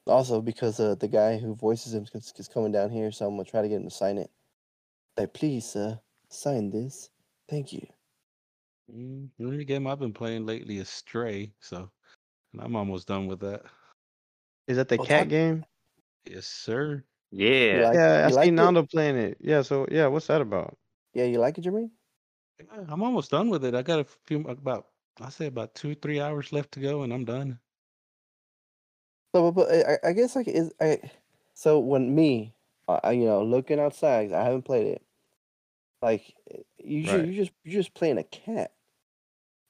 [0.07, 3.37] Also, because uh, the guy who voices him is, is coming down here, so I'm
[3.37, 4.31] gonna try to get him to sign it.
[5.17, 7.11] Like, please, sir, sign this.
[7.49, 7.87] Thank you.
[8.93, 11.89] Mm, the only game I've been playing lately is Stray, so
[12.53, 13.63] and I'm almost done with that.
[14.69, 15.65] Is that the Oh, cat talk- game?
[16.25, 17.05] Yes, sir.
[17.31, 17.83] Yeah.
[17.89, 18.53] like- yeah, I you see liked it?
[18.53, 19.39] Nando playing it.
[19.41, 20.77] Yeah, so yeah, what's that about?
[21.15, 21.91] Yeah, you like it, Jermaine?
[22.61, 23.75] Yeah, I'm almost done with it.
[23.75, 24.89] I got a few about
[25.21, 27.59] I say about two three hours left to go, and I'm done.
[29.35, 31.01] So, but, but I, I guess like is I.
[31.55, 32.55] So when me,
[32.89, 35.03] uh, I, you know, looking outside, I haven't played it.
[36.01, 36.35] Like
[36.79, 37.27] you, ju- Right.
[37.27, 38.73] you just you're just playing a cat,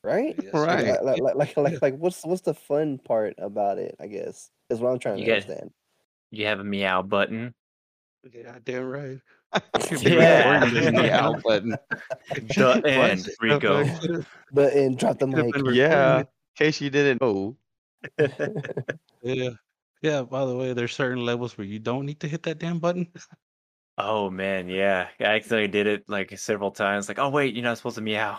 [0.05, 0.35] right?
[0.43, 1.03] Yes, Right.
[1.03, 3.97] Like, like, like, like, like, what's what's the fun part about it?
[4.01, 5.71] I guess is what I'm trying You to get- understand.
[6.33, 7.55] You have a meow button.
[8.33, 9.19] Yeah, damn right.
[10.01, 10.65] Yeah.
[10.65, 11.77] recording Meow button.
[12.31, 13.29] The end.
[13.41, 13.85] Rico.
[14.51, 15.55] But and drop the mic.
[15.75, 16.27] Yeah, in
[16.57, 17.57] case you didn't know.
[19.23, 19.51] Yeah.
[20.01, 22.79] Yeah, by the way, there's certain levels where you don't need to hit that damn
[22.79, 23.07] button.
[23.99, 25.09] Oh man, yeah.
[25.21, 27.09] I accidentally did it like several times.
[27.09, 28.39] Like, oh wait, you're not supposed to meow.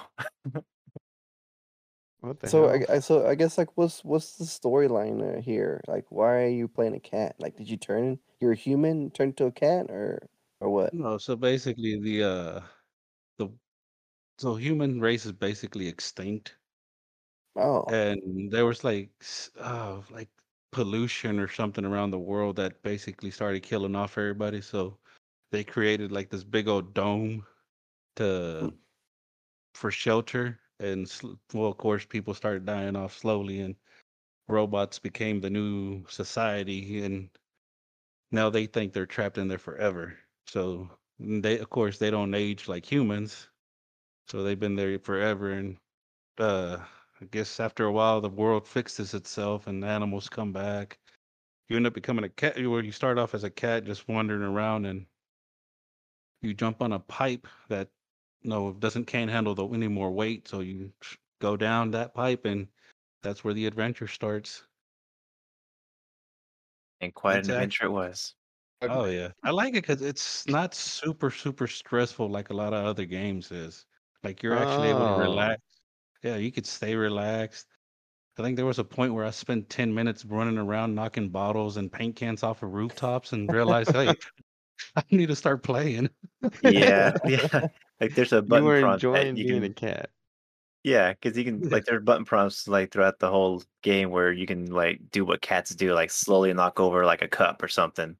[2.24, 2.70] What the so hell?
[2.70, 5.82] I, I so I guess like what's what's the storyline uh, here?
[5.88, 7.36] Like, why are you playing a cat?
[7.40, 8.20] Like, did you turn?
[8.40, 10.94] You're a human, turn into a cat, or or what?
[10.94, 12.68] No, so basically the uh
[13.38, 13.50] the
[14.40, 16.58] so human race is basically extinct
[17.56, 20.30] Oh, and there was like s- uh like
[20.72, 25.00] pollution or something around the world that basically started killing off everybody so
[25.52, 27.46] they created like this big old dome
[28.18, 28.74] to
[29.76, 31.12] for shelter and
[31.54, 33.76] well of course people started dying off slowly and
[34.48, 37.30] robots became the new society and
[38.32, 40.18] now they think they're trapped in there forever.
[40.48, 43.48] So they of course they don't age like humans
[44.28, 45.78] so they've been there forever and
[46.40, 46.78] uh
[47.22, 51.00] i guess after a while the world fixes itself and animals come back.
[51.70, 54.42] You end up becoming a cat where you start off as a cat just wandering
[54.42, 55.06] around and
[56.42, 57.90] you jump on a pipe that
[58.44, 60.92] no it doesn't can't handle the, any more weight so you
[61.40, 62.68] go down that pipe and
[63.22, 64.68] that's where the adventure starts
[67.02, 68.36] And quite It's an adventure it was.
[68.90, 72.86] oh yeah i like it because it's not super super stressful like a lot of
[72.86, 73.86] other games is
[74.24, 75.18] like you're actually able to Oh.
[75.22, 75.62] relax
[76.24, 77.68] yeah you could stay relaxed
[78.40, 81.78] i think there was a point where i spent 10 minutes running around knocking bottles
[81.78, 84.18] and paint cans off of rooftops and realized hey
[84.98, 86.10] i need to start playing
[86.62, 87.68] Yeah, yeah.
[88.04, 90.12] Like there's a You button were prompt that enjoying you being can, a cat.
[90.84, 91.70] yeah, because you can Yeah.
[91.72, 95.42] like there's button prompts like throughout the whole game where you can like do what
[95.42, 98.18] cats do, like slowly knock over like a cup or something,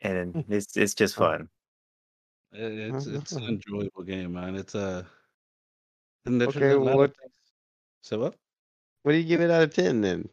[0.00, 1.34] and it's it's just Oh.
[1.34, 1.50] fun.
[2.52, 5.06] It's it's an enjoyable game man it's uh
[6.26, 7.12] and Okay, a what
[8.02, 8.38] so what
[9.02, 10.28] what do you give it out of ten then?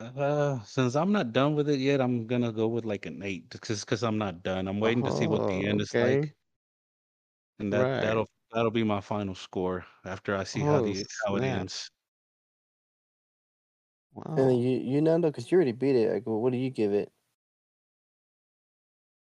[0.00, 3.50] Uh, since I'm not done with it yet, I'm gonna go with like an eight,
[3.50, 4.66] just because I'm not done.
[4.66, 6.34] I'm waiting to see what the Oh, end is like,
[7.60, 8.00] and that Right.
[8.00, 11.60] that'll that'll be my final score after I see how Oh, the how it snap.
[11.60, 11.90] ends.
[14.26, 16.12] and then you you Nando, because you already beat it.
[16.12, 17.12] Like, well, what do you give it?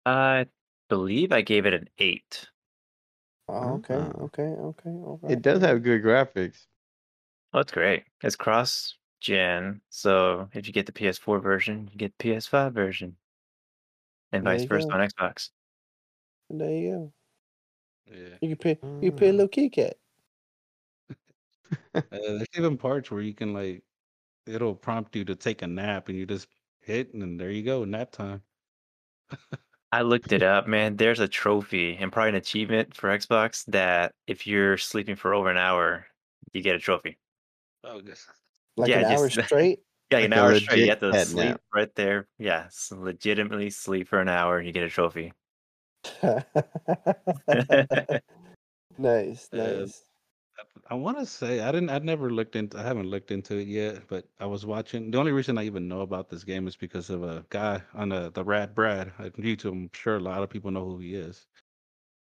[0.04, 0.46] I
[0.88, 2.48] believe I gave it an eight.
[3.48, 4.12] Oh, okay, Ah.
[4.22, 5.32] okay, okay, all right.
[5.32, 6.66] It does have good graphics.
[7.52, 8.04] Oh, it's great.
[8.22, 13.16] It's cross gen, so if you get the PS4 version, you get the PS5 version,
[14.32, 14.98] and There vice versa go.
[14.98, 15.50] on Xbox.
[16.50, 17.12] There you go.
[18.12, 18.78] Yeah, You can pay.
[19.00, 19.32] You can pay a Ah.
[19.32, 19.96] little Kit Kat.
[21.94, 23.82] uh, there's even parts where you can like
[24.46, 26.48] it'll prompt you to take a nap, and you just
[26.80, 28.42] hit, and there you go, nap time.
[29.92, 30.96] I looked it up, man.
[30.96, 35.50] There's a trophy and probably an achievement for Xbox that if you're sleeping for over
[35.50, 36.06] an hour,
[36.52, 37.18] you get a trophy.
[37.84, 38.26] Oh, yes.
[38.76, 39.80] Like Yeah, an hour just- straight.
[40.10, 40.78] Yeah, an Like a hour straight.
[40.78, 41.60] You legit have to sleep nap.
[41.74, 42.26] right there.
[42.38, 45.32] Yeah, s- legitimately sleep for an hour and you get a trophy.
[48.98, 50.02] nice, Uh, nice.
[50.90, 51.90] I want to say I didn't.
[51.90, 52.78] I never looked into.
[52.78, 54.06] I haven't looked into it yet.
[54.08, 55.10] But I was watching.
[55.10, 58.10] The only reason I even know about this game is because of a guy on
[58.10, 59.72] the the Rad Brad on YouTube.
[59.72, 61.46] I'm sure a lot of people know who he is.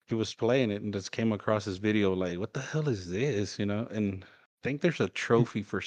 [0.07, 2.13] He was playing it and just came across his video.
[2.13, 3.59] Like, what the hell is this?
[3.59, 3.87] You know.
[3.91, 4.27] And I
[4.63, 5.81] think there's a trophy for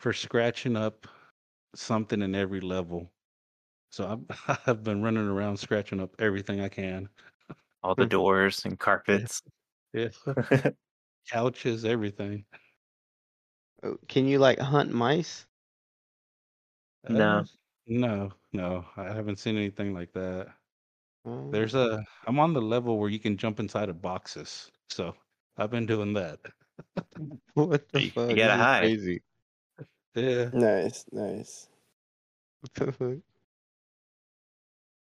[0.00, 1.06] for scratching up
[1.74, 3.10] something in every level.
[3.90, 7.08] So I've I've been running around scratching up everything I can.
[7.82, 9.42] All the doors and carpets.
[9.92, 10.08] Yeah,
[11.30, 12.44] couches, everything.
[13.82, 15.46] Oh, Can you like hunt mice?
[17.08, 17.38] No.
[17.38, 17.44] Uh,
[17.86, 20.48] no, no, I haven't seen anything like that.
[21.24, 25.14] Oh, There's a, I'm on the level where you can jump inside of boxes, so
[25.56, 26.38] I've been doing that.
[27.54, 28.28] what the You- you fuck?
[28.28, 28.80] gotta This hide.
[28.80, 29.22] crazy.
[30.14, 31.68] Yeah, Nice, nice.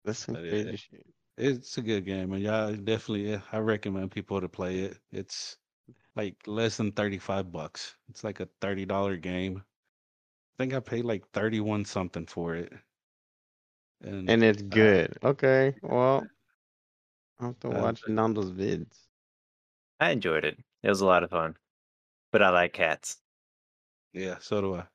[0.02, 0.16] What the fuck?
[0.16, 0.62] That's some But yeah.
[0.62, 1.06] crazy shit.
[1.38, 5.00] it's a good game, and y'all definitely, I recommend people to play it.
[5.12, 5.58] It's
[6.16, 7.96] like less than 35 bucks.
[8.10, 9.58] It's like a $30 game.
[9.60, 12.72] I think I paid like 31 something for it.
[14.02, 15.18] And, And it's uh, good.
[15.22, 16.30] Okay, well,
[17.40, 19.08] I'll have to Uh, watch Nando's vids.
[20.00, 20.58] I enjoyed it.
[20.82, 21.56] It was a lot of fun.
[22.32, 23.22] But I like cats.
[24.12, 24.88] yeah, so do I.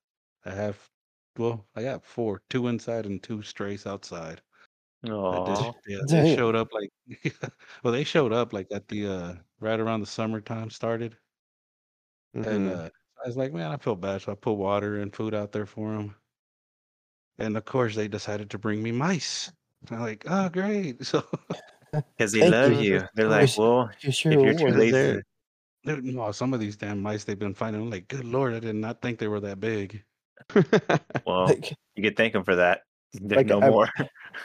[0.46, 0.90] I have,
[1.38, 4.42] well, I got four, two inside and two strays outside.
[5.10, 6.38] Oh, yeah, they Damn.
[6.38, 6.90] showed up like
[7.84, 11.18] well, they showed up like at the uh right around the summertime started,
[12.34, 12.86] and Mhm.
[12.86, 12.90] uh
[13.24, 15.66] I was like, man, I feel bad, so I put water and food out there
[15.66, 16.16] for them,
[17.40, 19.52] and of course they decided to bring me mice.
[19.90, 21.24] I'm like, oh great, so
[21.92, 22.94] because they Thank love you.
[22.96, 23.08] you.
[23.16, 24.80] They're like, well, Here's if you're too reward.
[24.80, 25.24] lazy, there-
[25.84, 27.82] they're- no, some of these damn mice they've been finding.
[27.84, 30.04] I'm like, good lord, I did not think they were that big.
[31.26, 32.82] well, Like, you could thank them for that.
[33.14, 33.90] There's Like, no I- more.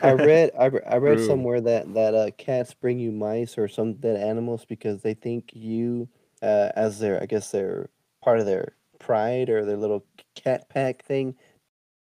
[0.03, 1.27] I read, I, re- I read True.
[1.27, 5.51] somewhere that that uh, cats bring you mice or some dead animals because they think
[5.55, 6.09] you,
[6.43, 7.91] uh, as their, I guess their
[8.23, 10.05] part of their pride or their little
[10.37, 11.35] cat pack thing,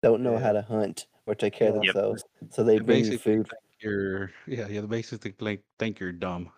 [0.01, 0.39] don't know Yeah.
[0.39, 1.93] how to hunt or take care of Yep.
[1.93, 2.23] themselves.
[2.51, 3.47] So they They bring you basically food.
[3.49, 4.81] think you're yeah, yeah.
[4.81, 6.49] They basically think think you're dumb.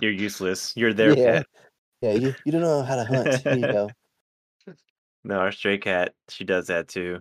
[0.00, 0.72] You're useless.
[0.76, 1.24] You're their Yeah.
[1.38, 1.46] pet.
[2.02, 3.34] Yeah, you, you don't know how to hunt.
[3.42, 3.90] Here you go.
[5.24, 7.20] No, our stray cat, she does that too.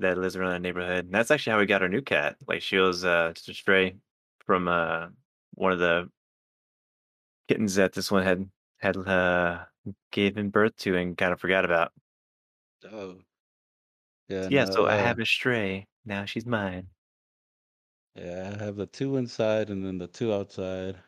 [0.00, 1.06] That lives around the neighborhood.
[1.06, 2.36] And that's actually how we got our new cat.
[2.46, 3.96] Like she was uh just a stray
[4.46, 5.08] from uh
[5.54, 6.10] one of the
[7.48, 9.66] kittens that this one had had uh
[10.10, 11.92] given birth to and kind of forgot about.
[12.84, 13.20] Oh,
[14.28, 15.86] yeah, yeah, no, so I uh, have a stray.
[16.04, 16.88] Now she's mine.
[18.14, 21.02] Yeah, I have the two inside and then the two outside.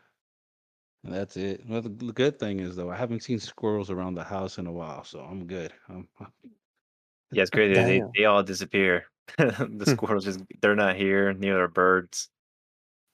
[1.03, 1.65] And that's it.
[1.65, 4.71] Well, the good thing is though, I haven't seen squirrels around the house in a
[4.71, 5.73] while, so I'm good.
[5.89, 6.07] I'm,
[7.33, 7.73] Yeah, it's crazy.
[7.73, 8.11] They Damn.
[8.15, 9.05] they all disappear.
[9.37, 12.29] the squirrels just they're not here, neither are birds.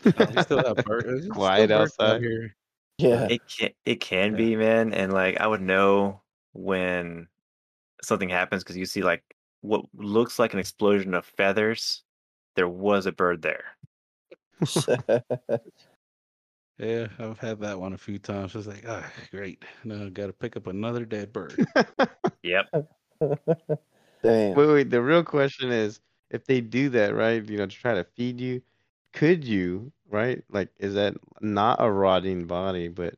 [0.04, 0.12] we
[0.42, 1.06] still have birds.
[1.06, 2.22] there's Quiet outside.
[2.22, 2.56] here.
[2.98, 3.28] Yeah.
[3.30, 4.38] It can it can Yeah.
[4.38, 6.22] be, man, and like I would know
[6.54, 7.28] when
[8.02, 9.24] something happens because you see like
[9.62, 12.04] what looks like an explosion of feathers.
[12.56, 13.64] There was a bird there.
[16.82, 18.56] Yeah, I've had that one a few times.
[18.56, 19.64] It's like, ah, great.
[19.84, 21.68] Now I got to pick up another dead bird.
[22.42, 22.68] Yep.
[24.24, 24.56] Damn.
[24.56, 24.90] Wait, wait.
[24.90, 27.44] The real question is, if they do that, right?
[27.48, 28.62] You know, to try to feed you,
[29.14, 30.44] could you, right?
[30.50, 33.16] Like, is that not a rotting body, but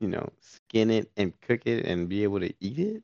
[0.00, 3.02] you know, skin it and cook it and be able to eat it?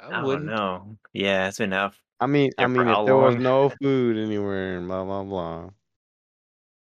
[0.00, 0.46] I I wouldn't.
[0.46, 0.98] know.
[1.12, 2.00] Yeah, it's been enough.
[2.20, 5.70] I mean, I mean, if there was no food anywhere and blah blah blah.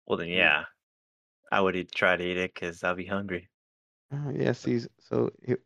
[0.06, 0.66] Well, then yeah,
[1.52, 3.50] I would eat, try to eat it because I'll be hungry.
[4.12, 5.62] Oh, yeah, see, so it,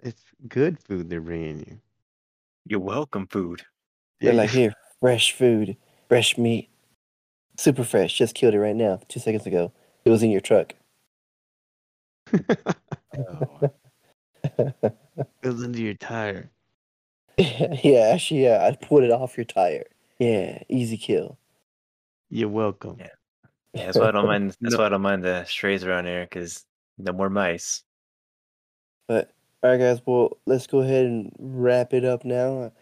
[0.00, 1.80] it's good food they're bringing you.
[2.66, 3.62] You're welcome, food.
[4.20, 5.76] They're like, here, fresh food,
[6.08, 6.68] fresh meat,
[7.56, 8.16] super fresh.
[8.16, 9.72] Just killed it right now, two seconds ago.
[10.04, 10.74] It was in your truck.
[12.32, 13.70] Oh,
[14.58, 14.94] it
[15.42, 16.50] was under your tire.
[17.38, 19.86] yeah, actually, yeah, I pulled it off your tire.
[20.18, 21.38] Yeah, easy kill.
[22.28, 22.96] You're welcome.
[22.98, 23.08] Yeah.
[23.72, 24.56] Yeah, that's why I don't mind.
[24.60, 24.78] That's No.
[24.78, 26.64] why I don't mind the strays around here because
[26.98, 27.82] no more mice.
[29.08, 29.32] But
[29.62, 30.00] all right, guys.
[30.06, 32.72] Well, let's go ahead and wrap it up now.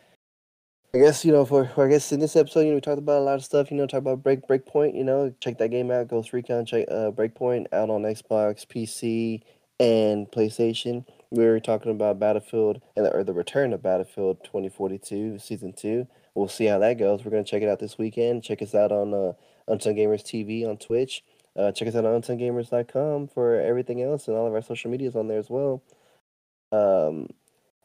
[0.94, 3.20] I guess you know, for, I guess in this episode, you know, we talked about
[3.20, 3.70] a lot of stuff.
[3.70, 4.96] You know, talk about Break Breakpoint.
[4.96, 6.08] You know, check that game out.
[6.08, 6.64] Ghost Recon.
[6.64, 9.42] Check uh, Breakpoint out on Xbox, PC,
[9.80, 11.04] and PlayStation.
[11.30, 16.06] We were talking about Battlefield and or the return of Battlefield 2042 Season Two.
[16.34, 17.24] we'll see how that goes.
[17.24, 18.44] We're gonna check it out this weekend.
[18.44, 19.32] Check us out on uh,
[19.66, 21.24] Unsung Gamers TV on Twitch.
[21.56, 25.16] Uh, check us out on unsunggamers.com for everything else and all of our social medias
[25.16, 25.82] on there as well.
[26.72, 27.28] Um,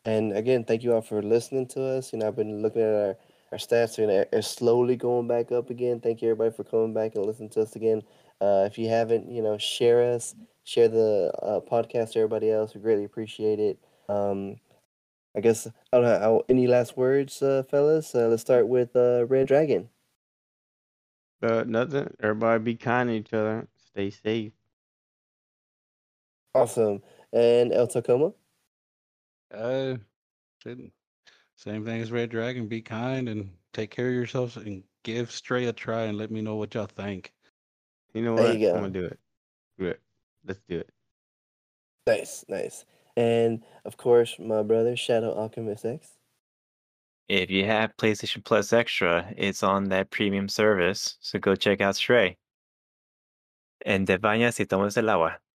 [0.05, 2.11] and again, thank you all for listening to us.
[2.11, 3.17] You know, I've been looking at our,
[3.51, 5.99] our stats and they're slowly going back up again.
[5.99, 8.01] Thank you everybody for coming back and listening to us again.
[8.41, 12.75] Uh, if you haven't, you know, share us, share the uh, podcast to everybody else.
[12.75, 13.79] We greatly appreciate it.
[14.09, 14.57] Um,
[15.35, 16.43] I guess I don't know.
[16.49, 18.13] Any last words, uh, fellas?
[18.13, 19.89] Uh, let's start with uh, Red Dragon.
[21.41, 22.13] Uh, nothing.
[22.21, 23.67] Everybody be kind to each other.
[23.87, 24.53] Stay safe.
[26.53, 27.01] Awesome.
[27.31, 28.33] And El Tacoma.
[29.53, 29.95] Uh,
[31.55, 32.67] same thing as Red Dragon.
[32.67, 36.41] Be kind and take care of yourselves and give Stray a try and let me
[36.41, 37.33] know what y'all think.
[38.13, 38.57] You know There what?
[38.57, 38.73] you go.
[38.73, 39.19] I'm gonna do it.
[39.77, 40.01] Do it.
[40.45, 40.89] Let's do it.
[42.07, 42.85] Nice, nice.
[43.15, 46.09] And of course, my brother Shadow Alchemist X.
[47.29, 51.95] If you have PlayStation Plus Extra, it's on that premium service, so go check out
[51.95, 52.37] Stray.
[53.85, 55.37] And te bañas y tomas el agua.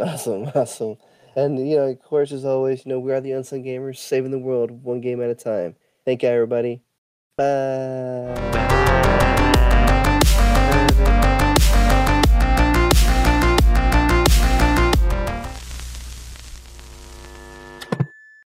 [0.00, 0.96] Awesome, awesome.
[1.36, 4.30] And you know, of course, as always, you know, we are the unsung gamers, saving
[4.30, 5.76] the world one game at a time.
[6.04, 6.82] Thank you, everybody.
[7.36, 9.14] Bye.